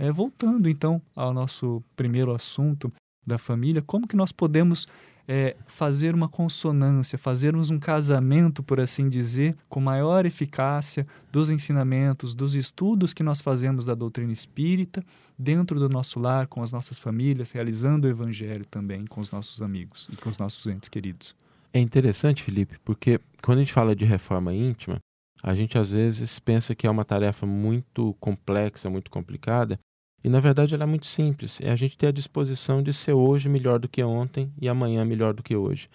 é, 0.00 0.10
voltando 0.10 0.68
então 0.68 1.00
ao 1.14 1.34
nosso 1.34 1.84
primeiro 1.94 2.34
assunto 2.34 2.90
da 3.26 3.36
família, 3.36 3.82
como 3.82 4.08
que 4.08 4.16
nós 4.16 4.32
podemos 4.32 4.88
é, 5.28 5.54
fazer 5.66 6.14
uma 6.14 6.26
consonância, 6.26 7.18
fazermos 7.18 7.68
um 7.68 7.78
casamento, 7.78 8.62
por 8.62 8.80
assim 8.80 9.10
dizer, 9.10 9.54
com 9.68 9.78
maior 9.78 10.24
eficácia 10.24 11.06
dos 11.30 11.50
ensinamentos, 11.50 12.34
dos 12.34 12.54
estudos 12.54 13.12
que 13.12 13.22
nós 13.22 13.42
fazemos 13.42 13.84
da 13.84 13.94
doutrina 13.94 14.32
espírita, 14.32 15.04
dentro 15.38 15.78
do 15.78 15.88
nosso 15.88 16.18
lar, 16.18 16.46
com 16.46 16.62
as 16.62 16.72
nossas 16.72 16.98
famílias, 16.98 17.50
realizando 17.50 18.06
o 18.06 18.10
evangelho 18.10 18.64
também 18.64 19.04
com 19.04 19.20
os 19.20 19.30
nossos 19.30 19.60
amigos 19.60 20.08
e 20.10 20.16
com 20.16 20.30
os 20.30 20.38
nossos 20.38 20.66
entes 20.66 20.88
queridos. 20.88 21.36
É 21.74 21.78
interessante, 21.78 22.42
Felipe, 22.42 22.78
porque 22.84 23.20
quando 23.42 23.58
a 23.58 23.60
gente 23.60 23.72
fala 23.72 23.94
de 23.94 24.06
reforma 24.06 24.52
íntima, 24.52 24.96
a 25.42 25.54
gente 25.54 25.78
às 25.78 25.92
vezes 25.92 26.38
pensa 26.38 26.74
que 26.74 26.86
é 26.86 26.90
uma 26.90 27.04
tarefa 27.04 27.46
muito 27.46 28.16
complexa, 28.18 28.90
muito 28.90 29.10
complicada, 29.10 29.78
e 30.22 30.28
na 30.28 30.40
verdade 30.40 30.74
ela 30.74 30.84
é 30.84 30.86
muito 30.86 31.06
simples. 31.06 31.58
É 31.60 31.70
a 31.70 31.76
gente 31.76 31.96
ter 31.96 32.08
a 32.08 32.12
disposição 32.12 32.82
de 32.82 32.92
ser 32.92 33.12
hoje 33.12 33.48
melhor 33.48 33.78
do 33.78 33.88
que 33.88 34.02
ontem 34.02 34.52
e 34.60 34.68
amanhã 34.68 35.04
melhor 35.04 35.32
do 35.32 35.42
que 35.42 35.56
hoje. 35.56 35.88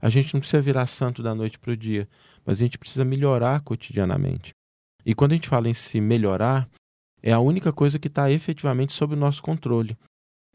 A 0.00 0.08
gente 0.08 0.34
não 0.34 0.40
precisa 0.40 0.62
virar 0.62 0.86
santo 0.86 1.22
da 1.22 1.34
noite 1.34 1.58
para 1.58 1.72
o 1.72 1.76
dia, 1.76 2.08
mas 2.44 2.60
a 2.60 2.64
gente 2.64 2.78
precisa 2.78 3.04
melhorar 3.04 3.60
cotidianamente. 3.60 4.52
E 5.04 5.14
quando 5.14 5.32
a 5.32 5.34
gente 5.34 5.48
fala 5.48 5.68
em 5.68 5.74
se 5.74 6.00
melhorar, 6.00 6.68
é 7.22 7.32
a 7.32 7.40
única 7.40 7.72
coisa 7.72 7.98
que 7.98 8.08
está 8.08 8.30
efetivamente 8.30 8.92
sob 8.92 9.14
o 9.14 9.18
nosso 9.18 9.42
controle. 9.42 9.96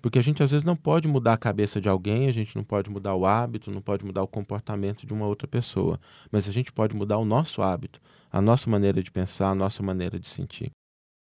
Porque 0.02 0.20
a 0.20 0.22
gente 0.22 0.44
às 0.44 0.52
vezes 0.52 0.66
não 0.66 0.76
pode 0.76 1.08
mudar 1.08 1.34
a 1.34 1.38
cabeça 1.38 1.80
de 1.80 1.88
alguém, 1.88 2.28
a 2.28 2.32
gente 2.34 2.56
não 2.58 2.64
pode 2.64 2.90
mudar 2.90 3.16
o 3.16 3.26
hábito, 3.26 3.72
não 3.72 3.82
pode 3.82 4.06
mudar 4.06 4.22
o 4.22 4.28
comportamento 4.28 5.08
de 5.08 5.14
uma 5.14 5.26
outra 5.26 5.48
pessoa, 5.48 5.98
mas 6.30 6.48
a 6.48 6.52
gente 6.52 6.74
pode 6.74 6.94
mudar 6.94 7.18
o 7.18 7.26
nosso 7.26 7.62
hábito, 7.62 8.02
a 8.30 8.42
nossa 8.42 8.70
maneira 8.70 9.02
de 9.02 9.10
pensar, 9.10 9.50
a 9.52 9.56
nossa 9.56 9.82
maneira 9.82 10.20
de 10.20 10.28
sentir. 10.28 10.72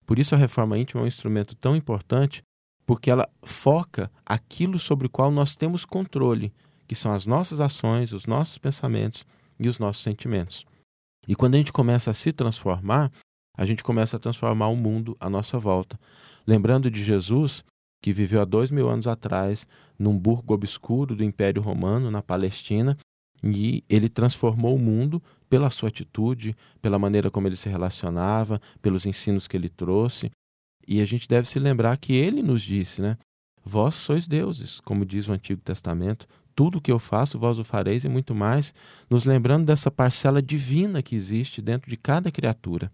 Por 0.06 0.18
isso 0.18 0.34
a 0.34 0.38
reforma 0.38 0.78
íntima 0.78 1.02
é 1.02 1.04
um 1.04 1.08
instrumento 1.08 1.54
tão 1.56 1.74
importante, 1.74 2.42
porque 2.86 3.10
ela 3.10 3.28
foca 3.42 4.10
aquilo 4.24 4.78
sobre 4.78 5.08
o 5.08 5.10
qual 5.10 5.30
nós 5.30 5.56
temos 5.56 5.84
controle, 5.84 6.52
que 6.86 6.94
são 6.94 7.12
as 7.12 7.26
nossas 7.26 7.60
ações, 7.60 8.12
os 8.12 8.26
nossos 8.26 8.56
pensamentos 8.56 9.26
e 9.58 9.68
os 9.68 9.78
nossos 9.78 10.02
sentimentos. 10.02 10.64
E 11.26 11.34
quando 11.34 11.56
a 11.56 11.58
gente 11.58 11.72
começa 11.72 12.12
a 12.12 12.14
se 12.14 12.32
transformar, 12.32 13.10
a 13.58 13.64
gente 13.64 13.82
começa 13.82 14.16
a 14.16 14.20
transformar 14.20 14.68
o 14.68 14.76
mundo 14.76 15.16
à 15.18 15.28
nossa 15.28 15.58
volta. 15.58 15.98
Lembrando 16.46 16.88
de 16.88 17.02
Jesus, 17.02 17.64
que 18.00 18.12
viveu 18.12 18.40
há 18.40 18.44
dois 18.44 18.70
mil 18.70 18.88
anos 18.88 19.08
atrás 19.08 19.66
num 19.98 20.16
burgo 20.16 20.54
obscuro 20.54 21.16
do 21.16 21.24
Império 21.24 21.60
Romano, 21.60 22.10
na 22.10 22.22
Palestina, 22.22 22.96
e 23.42 23.82
ele 23.88 24.08
transformou 24.08 24.76
o 24.76 24.78
mundo 24.78 25.20
pela 25.48 25.70
sua 25.70 25.88
atitude, 25.88 26.56
pela 26.80 26.98
maneira 26.98 27.30
como 27.30 27.48
ele 27.48 27.56
se 27.56 27.68
relacionava, 27.68 28.60
pelos 28.82 29.06
ensinos 29.06 29.46
que 29.46 29.56
ele 29.56 29.68
trouxe. 29.68 30.30
E 30.86 31.00
a 31.00 31.04
gente 31.04 31.28
deve 31.28 31.48
se 31.48 31.58
lembrar 31.58 31.96
que 31.96 32.14
ele 32.14 32.42
nos 32.42 32.62
disse, 32.62 33.00
né? 33.00 33.16
vós 33.66 33.96
sois 33.96 34.28
deuses, 34.28 34.78
como 34.78 35.04
diz 35.04 35.28
o 35.28 35.32
Antigo 35.32 35.60
Testamento. 35.60 36.28
Tudo 36.54 36.78
o 36.78 36.80
que 36.80 36.92
eu 36.92 37.00
faço, 37.00 37.38
vós 37.38 37.58
o 37.58 37.64
fareis 37.64 38.04
e 38.04 38.08
muito 38.08 38.34
mais, 38.34 38.72
nos 39.10 39.24
lembrando 39.24 39.66
dessa 39.66 39.90
parcela 39.90 40.40
divina 40.40 41.02
que 41.02 41.16
existe 41.16 41.60
dentro 41.60 41.90
de 41.90 41.96
cada 41.96 42.30
criatura. 42.30 42.90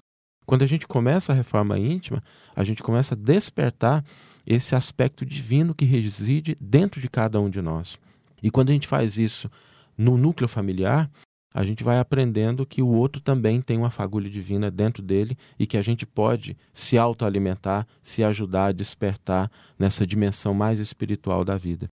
Quando 0.47 0.63
a 0.63 0.67
gente 0.67 0.89
começa 0.89 1.31
a 1.31 1.35
reforma 1.37 1.79
íntima, 1.79 2.23
a 2.57 2.65
gente 2.65 2.83
começa 2.83 3.15
a 3.15 3.19
despertar 3.19 4.05
esse 4.45 4.75
aspecto 4.75 5.25
divino 5.25 5.75
que 5.75 5.85
reside 5.85 6.57
dentro 6.61 7.01
de 7.01 7.09
cada 7.09 7.39
um 7.39 7.49
de 7.49 7.63
nós. 7.63 7.97
E 8.43 8.51
quando 8.51 8.71
a 8.71 8.73
gente 8.73 8.89
faz 8.89 9.19
isso 9.19 9.49
no 9.97 10.17
núcleo 10.17 10.49
familiar, 10.49 11.09
a 11.55 11.65
gente 11.65 11.85
vai 11.85 11.99
aprendendo 11.99 12.67
que 12.67 12.83
o 12.83 12.89
outro 12.89 13.21
também 13.21 13.61
tem 13.61 13.77
uma 13.77 13.91
fagulha 13.91 14.31
divina 14.31 14.71
dentro 14.71 15.03
dele 15.03 15.37
e 15.59 15.67
que 15.67 15.77
a 15.77 15.83
gente 15.83 16.07
pode 16.07 16.57
se 16.73 16.97
autoalimentar, 16.97 17.87
se 18.03 18.23
ajudar 18.25 18.67
a 18.67 18.73
despertar 18.73 19.51
nessa 19.79 20.07
dimensão 20.07 20.55
mais 20.55 20.79
espiritual 20.79 21.45
da 21.45 21.57
vida. 21.57 21.89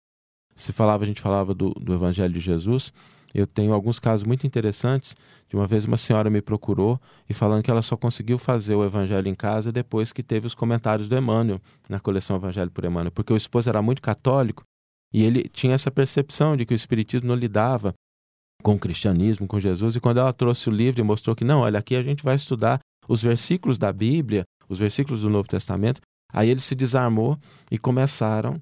Se 0.57 0.73
falava, 0.73 1.05
a 1.05 1.07
gente 1.07 1.21
falava 1.21 1.55
do, 1.55 1.71
do 1.71 1.95
Evangelho 1.95 2.33
de 2.33 2.41
Jesus, 2.41 2.93
eu 3.35 3.47
tenho 3.47 3.73
alguns 3.73 3.99
casos 3.99 4.25
muito 4.25 4.47
interessantes. 4.47 5.17
De 5.49 5.57
uma 5.57 5.67
vez 5.67 5.85
uma 5.85 5.97
senhora 5.97 6.31
me 6.31 6.41
procurou 6.41 7.01
e 7.29 7.35
falando 7.35 7.63
que 7.63 7.71
ela 7.71 7.83
só 7.83 7.97
conseguiu 7.97 8.39
fazer 8.39 8.77
o 8.77 8.85
Evangelho 8.85 9.29
em 9.29 9.35
casa 9.35 9.73
depois 9.73 10.13
que 10.13 10.23
teve 10.23 10.47
os 10.47 10.55
comentários 10.55 11.09
do 11.09 11.17
Emmanuel 11.17 11.61
na 11.89 11.99
coleção 11.99 12.37
Evangelho 12.37 12.71
por 12.71 12.85
Emmanuel, 12.85 13.11
porque 13.11 13.33
o 13.33 13.37
esposo 13.37 13.69
era 13.69 13.83
muito 13.83 14.01
católico 14.01 14.63
e 15.13 15.25
ele 15.25 15.49
tinha 15.49 15.75
essa 15.75 15.91
percepção 15.91 16.57
de 16.57 16.65
que 16.65 16.73
o 16.73 16.77
Espiritismo 16.77 17.29
não 17.29 17.35
lidava 17.35 17.93
com 18.65 18.73
o 18.73 18.79
cristianismo, 18.79 19.47
com 19.47 19.61
Jesus. 19.61 19.95
E 19.95 20.01
quando 20.01 20.19
ela 20.19 20.33
trouxe 20.33 20.71
o 20.71 20.73
livro 20.73 20.99
e 20.99 21.05
mostrou 21.05 21.37
que 21.37 21.45
não, 21.45 21.61
olha, 21.61 21.79
aqui 21.79 21.95
a 21.95 22.03
gente 22.03 22.25
vai 22.25 22.35
estudar 22.35 22.81
os 23.07 23.23
versículos 23.23 23.77
da 23.77 23.93
Bíblia, 23.93 24.45
os 24.67 24.79
versículos 24.79 25.21
do 25.21 25.29
Novo 25.29 25.47
Testamento, 25.47 26.01
aí 26.33 26.49
ele 26.49 26.61
se 26.61 26.75
desarmou 26.75 27.39
e 27.71 27.77
começaram 27.77 28.59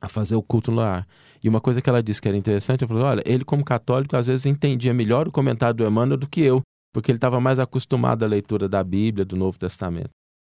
a 0.00 0.08
fazer 0.08 0.34
o 0.34 0.42
culto 0.42 0.72
no 0.72 0.78
lar. 0.78 1.06
E 1.42 1.48
uma 1.48 1.60
coisa 1.60 1.80
que 1.80 1.88
ela 1.88 2.02
disse 2.02 2.20
que 2.20 2.26
era 2.26 2.36
interessante, 2.36 2.82
eu 2.82 2.88
falei, 2.88 3.04
olha, 3.04 3.22
ele 3.24 3.44
como 3.44 3.64
católico 3.64 4.16
às 4.16 4.26
vezes 4.26 4.44
entendia 4.44 4.92
melhor 4.92 5.28
o 5.28 5.32
comentário 5.32 5.76
do 5.76 5.86
Emmanuel 5.86 6.18
do 6.18 6.28
que 6.28 6.40
eu, 6.40 6.60
porque 6.92 7.12
ele 7.12 7.18
estava 7.18 7.40
mais 7.40 7.60
acostumado 7.60 8.24
à 8.24 8.26
leitura 8.26 8.68
da 8.68 8.82
Bíblia, 8.82 9.24
do 9.24 9.36
Novo 9.36 9.56
Testamento. 9.56 10.10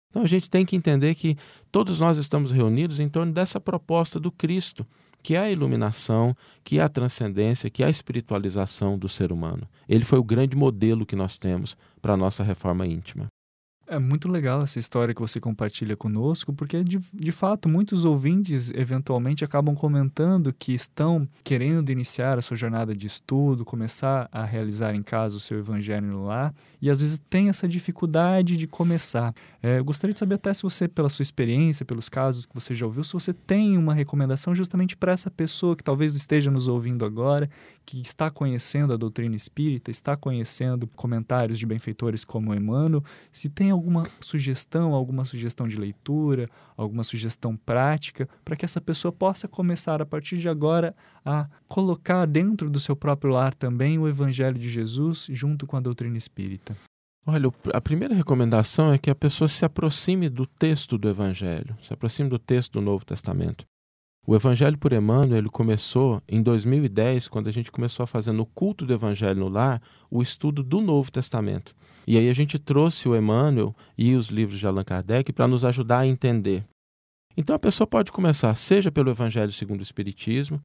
Então 0.09 0.23
a 0.23 0.27
gente 0.27 0.49
tem 0.49 0.65
que 0.65 0.75
entender 0.75 1.13
que 1.13 1.37
todos 1.71 1.99
nós 1.99 2.17
estamos 2.17 2.51
reunidos 2.51 2.99
em 2.99 3.07
torno 3.07 3.31
dessa 3.31 3.59
proposta 3.59 4.19
do 4.19 4.31
Cristo, 4.31 4.83
que 5.21 5.35
é 5.35 5.39
a 5.39 5.51
iluminação, 5.51 6.35
que 6.63 6.79
é 6.79 6.81
a 6.81 6.89
transcendência, 6.89 7.69
que 7.69 7.83
é 7.83 7.87
a 7.87 7.89
espiritualização 7.89 8.97
do 8.97 9.09
ser 9.09 9.31
humano. 9.31 9.67
Ele 9.87 10.03
foi 10.03 10.19
o 10.19 10.23
grande 10.23 10.55
modelo 10.55 11.05
que 11.05 11.15
nós 11.15 11.37
temos 11.37 11.75
para 12.01 12.13
a 12.13 12.17
nossa 12.17 12.43
reforma 12.43 12.85
íntima. 12.85 13.27
É 13.89 13.97
muito 13.97 14.27
legal 14.27 14.61
essa 14.61 14.79
história 14.79 15.15
que 15.15 15.21
você 15.21 15.39
compartilha 15.39 15.95
conosco, 15.95 16.53
porque 16.53 16.83
de, 16.83 16.99
de 17.13 17.31
fato 17.31 17.69
muitos 17.69 18.03
ouvintes 18.03 18.69
eventualmente 18.71 19.45
acabam 19.45 19.73
comentando 19.73 20.51
que 20.51 20.73
estão 20.73 21.25
querendo 21.41 21.89
iniciar 21.89 22.37
a 22.37 22.41
sua 22.41 22.57
jornada 22.57 22.93
de 22.93 23.07
estudo, 23.07 23.63
começar 23.63 24.27
a 24.29 24.43
realizar 24.43 24.93
em 24.93 25.01
casa 25.01 25.37
o 25.37 25.39
seu 25.39 25.59
evangelho 25.59 26.25
lar, 26.25 26.53
e 26.81 26.89
às 26.89 26.99
vezes 26.99 27.17
tem 27.17 27.47
essa 27.47 27.65
dificuldade 27.65 28.57
de 28.57 28.67
começar. 28.67 29.33
É, 29.63 29.79
eu 29.79 29.85
gostaria 29.85 30.13
de 30.13 30.19
saber 30.19 30.35
até 30.35 30.53
se 30.53 30.63
você, 30.63 30.85
pela 30.85 31.09
sua 31.09 31.23
experiência, 31.23 31.85
pelos 31.85 32.09
casos 32.09 32.45
que 32.45 32.53
você 32.53 32.75
já 32.75 32.85
ouviu, 32.85 33.05
se 33.05 33.13
você 33.13 33.31
tem 33.31 33.77
uma 33.77 33.93
recomendação 33.93 34.53
justamente 34.53 34.97
para 34.97 35.13
essa 35.13 35.31
pessoa 35.31 35.77
que 35.77 35.83
talvez 35.83 36.13
esteja 36.13 36.51
nos 36.51 36.67
ouvindo 36.67 37.05
agora, 37.05 37.49
que 37.87 38.01
está 38.01 38.29
conhecendo 38.29 38.91
a 38.91 38.97
doutrina 38.97 39.33
espírita, 39.33 39.89
está 39.89 40.17
conhecendo 40.17 40.85
comentários 40.87 41.57
de 41.57 41.65
benfeitores 41.65 42.25
como 42.25 42.53
Emmanuel, 42.53 43.01
se 43.31 43.47
tem 43.47 43.71
alguma 43.71 44.05
sugestão, 44.19 44.93
alguma 44.93 45.23
sugestão 45.23 45.69
de 45.69 45.77
leitura, 45.79 46.49
alguma 46.75 47.01
sugestão 47.05 47.55
prática, 47.55 48.27
para 48.43 48.57
que 48.57 48.65
essa 48.65 48.81
pessoa 48.81 49.13
possa 49.13 49.47
começar 49.47 50.01
a 50.01 50.05
partir 50.05 50.37
de 50.37 50.49
agora 50.49 50.93
a 51.25 51.47
colocar 51.65 52.25
dentro 52.25 52.69
do 52.69 52.77
seu 52.77 52.93
próprio 52.93 53.31
lar 53.31 53.53
também 53.53 53.97
o 53.97 54.05
Evangelho 54.05 54.59
de 54.59 54.69
Jesus 54.69 55.25
junto 55.29 55.65
com 55.65 55.77
a 55.77 55.79
doutrina 55.79 56.17
espírita? 56.17 56.75
Olha, 57.25 57.49
a 57.73 57.79
primeira 57.79 58.13
recomendação 58.13 58.91
é 58.91 58.97
que 58.97 59.09
a 59.09 59.15
pessoa 59.15 59.47
se 59.47 59.63
aproxime 59.63 60.27
do 60.27 60.45
texto 60.45 60.97
do 60.97 61.07
Evangelho, 61.07 61.77
se 61.81 61.93
aproxime 61.93 62.29
do 62.29 62.37
texto 62.37 62.73
do 62.73 62.81
Novo 62.81 63.05
Testamento. 63.05 63.65
O 64.29 64.35
Evangelho 64.35 64.77
por 64.77 64.91
Emmanuel 64.91 65.37
ele 65.37 65.47
começou 65.47 66.21
em 66.27 66.43
2010, 66.43 67.29
quando 67.29 67.47
a 67.47 67.51
gente 67.51 67.71
começou 67.71 68.03
a 68.03 68.07
fazer 68.07 68.33
no 68.33 68.45
culto 68.45 68.85
do 68.85 68.91
Evangelho 68.91 69.39
no 69.39 69.47
lar 69.47 69.81
o 70.11 70.21
estudo 70.21 70.61
do 70.61 70.81
Novo 70.81 71.09
Testamento. 71.09 71.73
E 72.05 72.17
aí 72.17 72.29
a 72.29 72.33
gente 72.33 72.59
trouxe 72.59 73.07
o 73.07 73.15
Emmanuel 73.15 73.73
e 73.97 74.15
os 74.15 74.27
livros 74.27 74.59
de 74.59 74.67
Allan 74.67 74.83
Kardec 74.83 75.31
para 75.31 75.47
nos 75.47 75.63
ajudar 75.63 75.99
a 75.99 76.07
entender. 76.07 76.65
Então 77.37 77.55
a 77.55 77.59
pessoa 77.59 77.87
pode 77.87 78.11
começar, 78.11 78.53
seja 78.55 78.91
pelo 78.91 79.09
Evangelho 79.09 79.53
segundo 79.53 79.79
o 79.79 79.83
Espiritismo, 79.83 80.59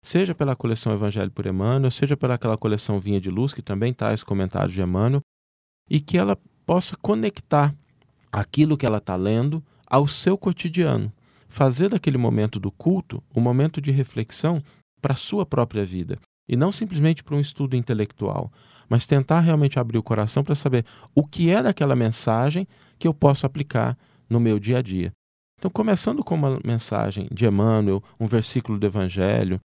seja 0.00 0.32
pela 0.32 0.54
coleção 0.54 0.92
Evangelho 0.92 1.32
por 1.32 1.44
Emmanuel, 1.44 1.90
seja 1.90 2.16
pelaquela 2.16 2.56
coleção 2.56 3.00
Vinha 3.00 3.20
de 3.20 3.30
Luz, 3.30 3.52
que 3.52 3.62
também 3.62 3.92
traz 3.92 4.22
comentários 4.22 4.74
de 4.74 4.80
Emmanuel, 4.80 5.22
e 5.90 6.00
que 6.00 6.16
ela 6.16 6.38
possa 6.64 6.96
conectar 6.96 7.74
aquilo 8.30 8.76
que 8.76 8.86
ela 8.86 8.98
está 8.98 9.16
lendo 9.16 9.60
ao 9.88 10.06
seu 10.06 10.38
cotidiano 10.38 11.12
fazer 11.48 11.88
daquele 11.88 12.18
momento 12.18 12.60
do 12.60 12.70
culto 12.70 13.22
um 13.34 13.40
momento 13.40 13.80
de 13.80 13.90
reflexão 13.90 14.62
para 15.00 15.14
a 15.14 15.16
sua 15.16 15.46
própria 15.46 15.84
vida. 15.84 16.18
E 16.48 16.56
não 16.56 16.72
simplesmente 16.72 17.22
para 17.22 17.36
um 17.36 17.40
estudo 17.40 17.76
intelectual, 17.76 18.50
mas 18.88 19.06
tentar 19.06 19.40
realmente 19.40 19.78
abrir 19.78 19.98
o 19.98 20.02
coração 20.02 20.42
para 20.42 20.54
saber 20.54 20.84
o 21.14 21.26
que 21.26 21.50
é 21.50 21.62
daquela 21.62 21.94
mensagem 21.94 22.66
que 22.98 23.06
eu 23.06 23.12
posso 23.12 23.44
aplicar 23.44 23.98
no 24.28 24.40
meu 24.40 24.58
dia 24.58 24.78
a 24.78 24.82
dia. 24.82 25.12
Então, 25.58 25.70
começando 25.70 26.22
com 26.22 26.34
uma 26.34 26.60
mensagem 26.64 27.28
de 27.32 27.44
Emmanuel, 27.44 28.02
um 28.18 28.26
versículo 28.26 28.78
do 28.78 28.86
Evangelho, 28.86 29.58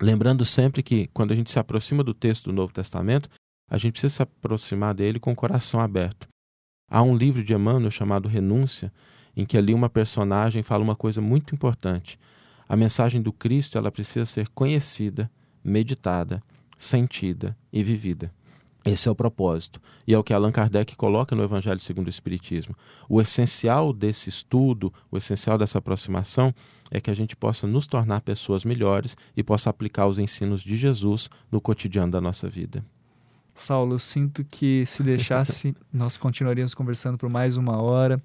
lembrando 0.00 0.44
sempre 0.44 0.82
que 0.82 1.08
quando 1.08 1.32
a 1.32 1.36
gente 1.36 1.50
se 1.50 1.58
aproxima 1.58 2.02
do 2.02 2.14
texto 2.14 2.46
do 2.46 2.54
Novo 2.54 2.72
Testamento, 2.72 3.28
a 3.70 3.76
gente 3.76 3.92
precisa 3.92 4.14
se 4.14 4.22
aproximar 4.22 4.94
dele 4.94 5.20
com 5.20 5.30
o 5.30 5.36
coração 5.36 5.78
aberto. 5.78 6.26
Há 6.90 7.02
um 7.02 7.16
livro 7.16 7.44
de 7.44 7.52
Emmanuel 7.54 7.90
chamado 7.90 8.28
Renúncia, 8.28 8.92
em 9.36 9.44
que 9.44 9.56
ali 9.56 9.74
uma 9.74 9.88
personagem 9.88 10.62
fala 10.62 10.82
uma 10.82 10.96
coisa 10.96 11.20
muito 11.20 11.54
importante. 11.54 12.18
A 12.68 12.76
mensagem 12.76 13.20
do 13.20 13.32
Cristo 13.32 13.76
ela 13.76 13.90
precisa 13.90 14.26
ser 14.26 14.48
conhecida, 14.48 15.30
meditada, 15.62 16.42
sentida 16.76 17.56
e 17.72 17.82
vivida. 17.82 18.32
Esse 18.84 19.08
é 19.08 19.10
o 19.10 19.14
propósito. 19.14 19.80
E 20.06 20.14
é 20.14 20.18
o 20.18 20.24
que 20.24 20.32
Allan 20.32 20.50
Kardec 20.50 20.96
coloca 20.96 21.36
no 21.36 21.42
Evangelho 21.42 21.80
segundo 21.80 22.06
o 22.06 22.10
Espiritismo. 22.10 22.74
O 23.08 23.20
essencial 23.20 23.92
desse 23.92 24.28
estudo, 24.28 24.92
o 25.10 25.18
essencial 25.18 25.58
dessa 25.58 25.78
aproximação, 25.78 26.54
é 26.90 27.00
que 27.00 27.10
a 27.10 27.14
gente 27.14 27.36
possa 27.36 27.66
nos 27.66 27.86
tornar 27.86 28.22
pessoas 28.22 28.64
melhores 28.64 29.16
e 29.36 29.42
possa 29.42 29.68
aplicar 29.68 30.06
os 30.06 30.18
ensinos 30.18 30.62
de 30.62 30.76
Jesus 30.76 31.28
no 31.52 31.60
cotidiano 31.60 32.10
da 32.10 32.20
nossa 32.20 32.48
vida. 32.48 32.84
Saulo, 33.54 33.94
eu 33.94 33.98
sinto 33.98 34.42
que 34.44 34.84
se 34.86 35.02
deixasse, 35.02 35.76
nós 35.92 36.16
continuaríamos 36.16 36.72
conversando 36.72 37.18
por 37.18 37.28
mais 37.28 37.56
uma 37.56 37.80
hora. 37.80 38.22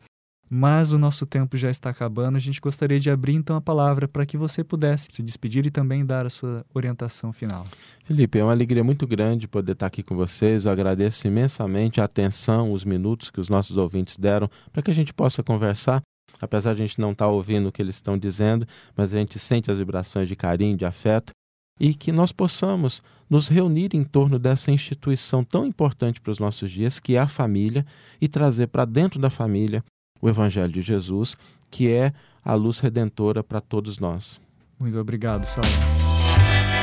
Mas 0.50 0.92
o 0.92 1.00
nosso 1.00 1.26
tempo 1.26 1.58
já 1.58 1.70
está 1.70 1.90
acabando. 1.90 2.36
A 2.36 2.40
gente 2.40 2.62
gostaria 2.62 3.00
de 3.00 3.10
abrir 3.10 3.34
então 3.34 3.56
a 3.56 3.62
palavra 3.62 4.08
para 4.08 4.26
que 4.26 4.38
você 4.38 4.64
pudesse 4.64 5.08
se 5.12 5.24
despedir 5.24 5.66
e 5.66 5.72
também 5.72 6.06
dar 6.06 6.26
a 6.26 6.30
sua 6.30 6.66
orientação 6.74 7.34
final. 7.34 7.66
Felipe, 8.04 8.38
é 8.38 8.44
uma 8.44 8.52
alegria 8.52 8.84
muito 8.84 9.08
grande 9.08 9.48
poder 9.48 9.72
estar 9.72 9.88
aqui 9.88 10.04
com 10.04 10.16
vocês. 10.16 10.66
Eu 10.66 10.72
agradeço 10.72 11.28
imensamente 11.28 12.00
a 12.00 12.04
atenção, 12.04 12.72
os 12.72 12.86
minutos 12.86 13.30
que 13.30 13.40
os 13.40 13.50
nossos 13.50 13.78
ouvintes 13.78 14.18
deram 14.18 14.50
para 14.72 14.82
que 14.82 14.92
a 14.92 14.96
gente 14.96 15.14
possa 15.14 15.42
conversar. 15.42 16.02
Apesar 16.42 16.76
de 16.76 16.84
a 16.84 16.86
gente 16.86 17.00
não 17.00 17.12
estar 17.12 17.28
ouvindo 17.28 17.70
o 17.70 17.72
que 17.72 17.82
eles 17.82 17.96
estão 17.96 18.18
dizendo, 18.18 18.68
mas 18.96 19.14
a 19.14 19.18
gente 19.18 19.40
sente 19.40 19.72
as 19.72 19.80
vibrações 19.80 20.28
de 20.28 20.36
carinho, 20.36 20.78
de 20.78 20.86
afeto 20.86 21.32
e 21.80 21.94
que 21.94 22.12
nós 22.12 22.32
possamos 22.32 23.02
nos 23.30 23.48
reunir 23.48 23.90
em 23.94 24.04
torno 24.04 24.40
dessa 24.40 24.72
instituição 24.72 25.44
tão 25.44 25.66
importante 25.66 26.22
para 26.22 26.32
os 26.32 26.40
nossos 26.40 26.72
dias, 26.72 27.00
que 27.00 27.16
é 27.16 27.20
a 27.20 27.28
família, 27.28 27.86
e 28.22 28.28
trazer 28.28 28.68
para 28.68 28.86
dentro 28.86 29.20
da 29.20 29.30
família 29.30 29.84
o 30.22 30.30
Evangelho 30.30 30.72
de 30.72 30.82
Jesus, 30.82 31.38
que 31.70 31.92
é 31.92 32.14
a 32.44 32.54
luz 32.54 32.80
redentora 32.80 33.44
para 33.44 33.62
todos 33.62 34.00
nós. 34.00 34.40
Muito 34.80 35.00
obrigado, 35.00 35.46
Saulo. 35.46 36.75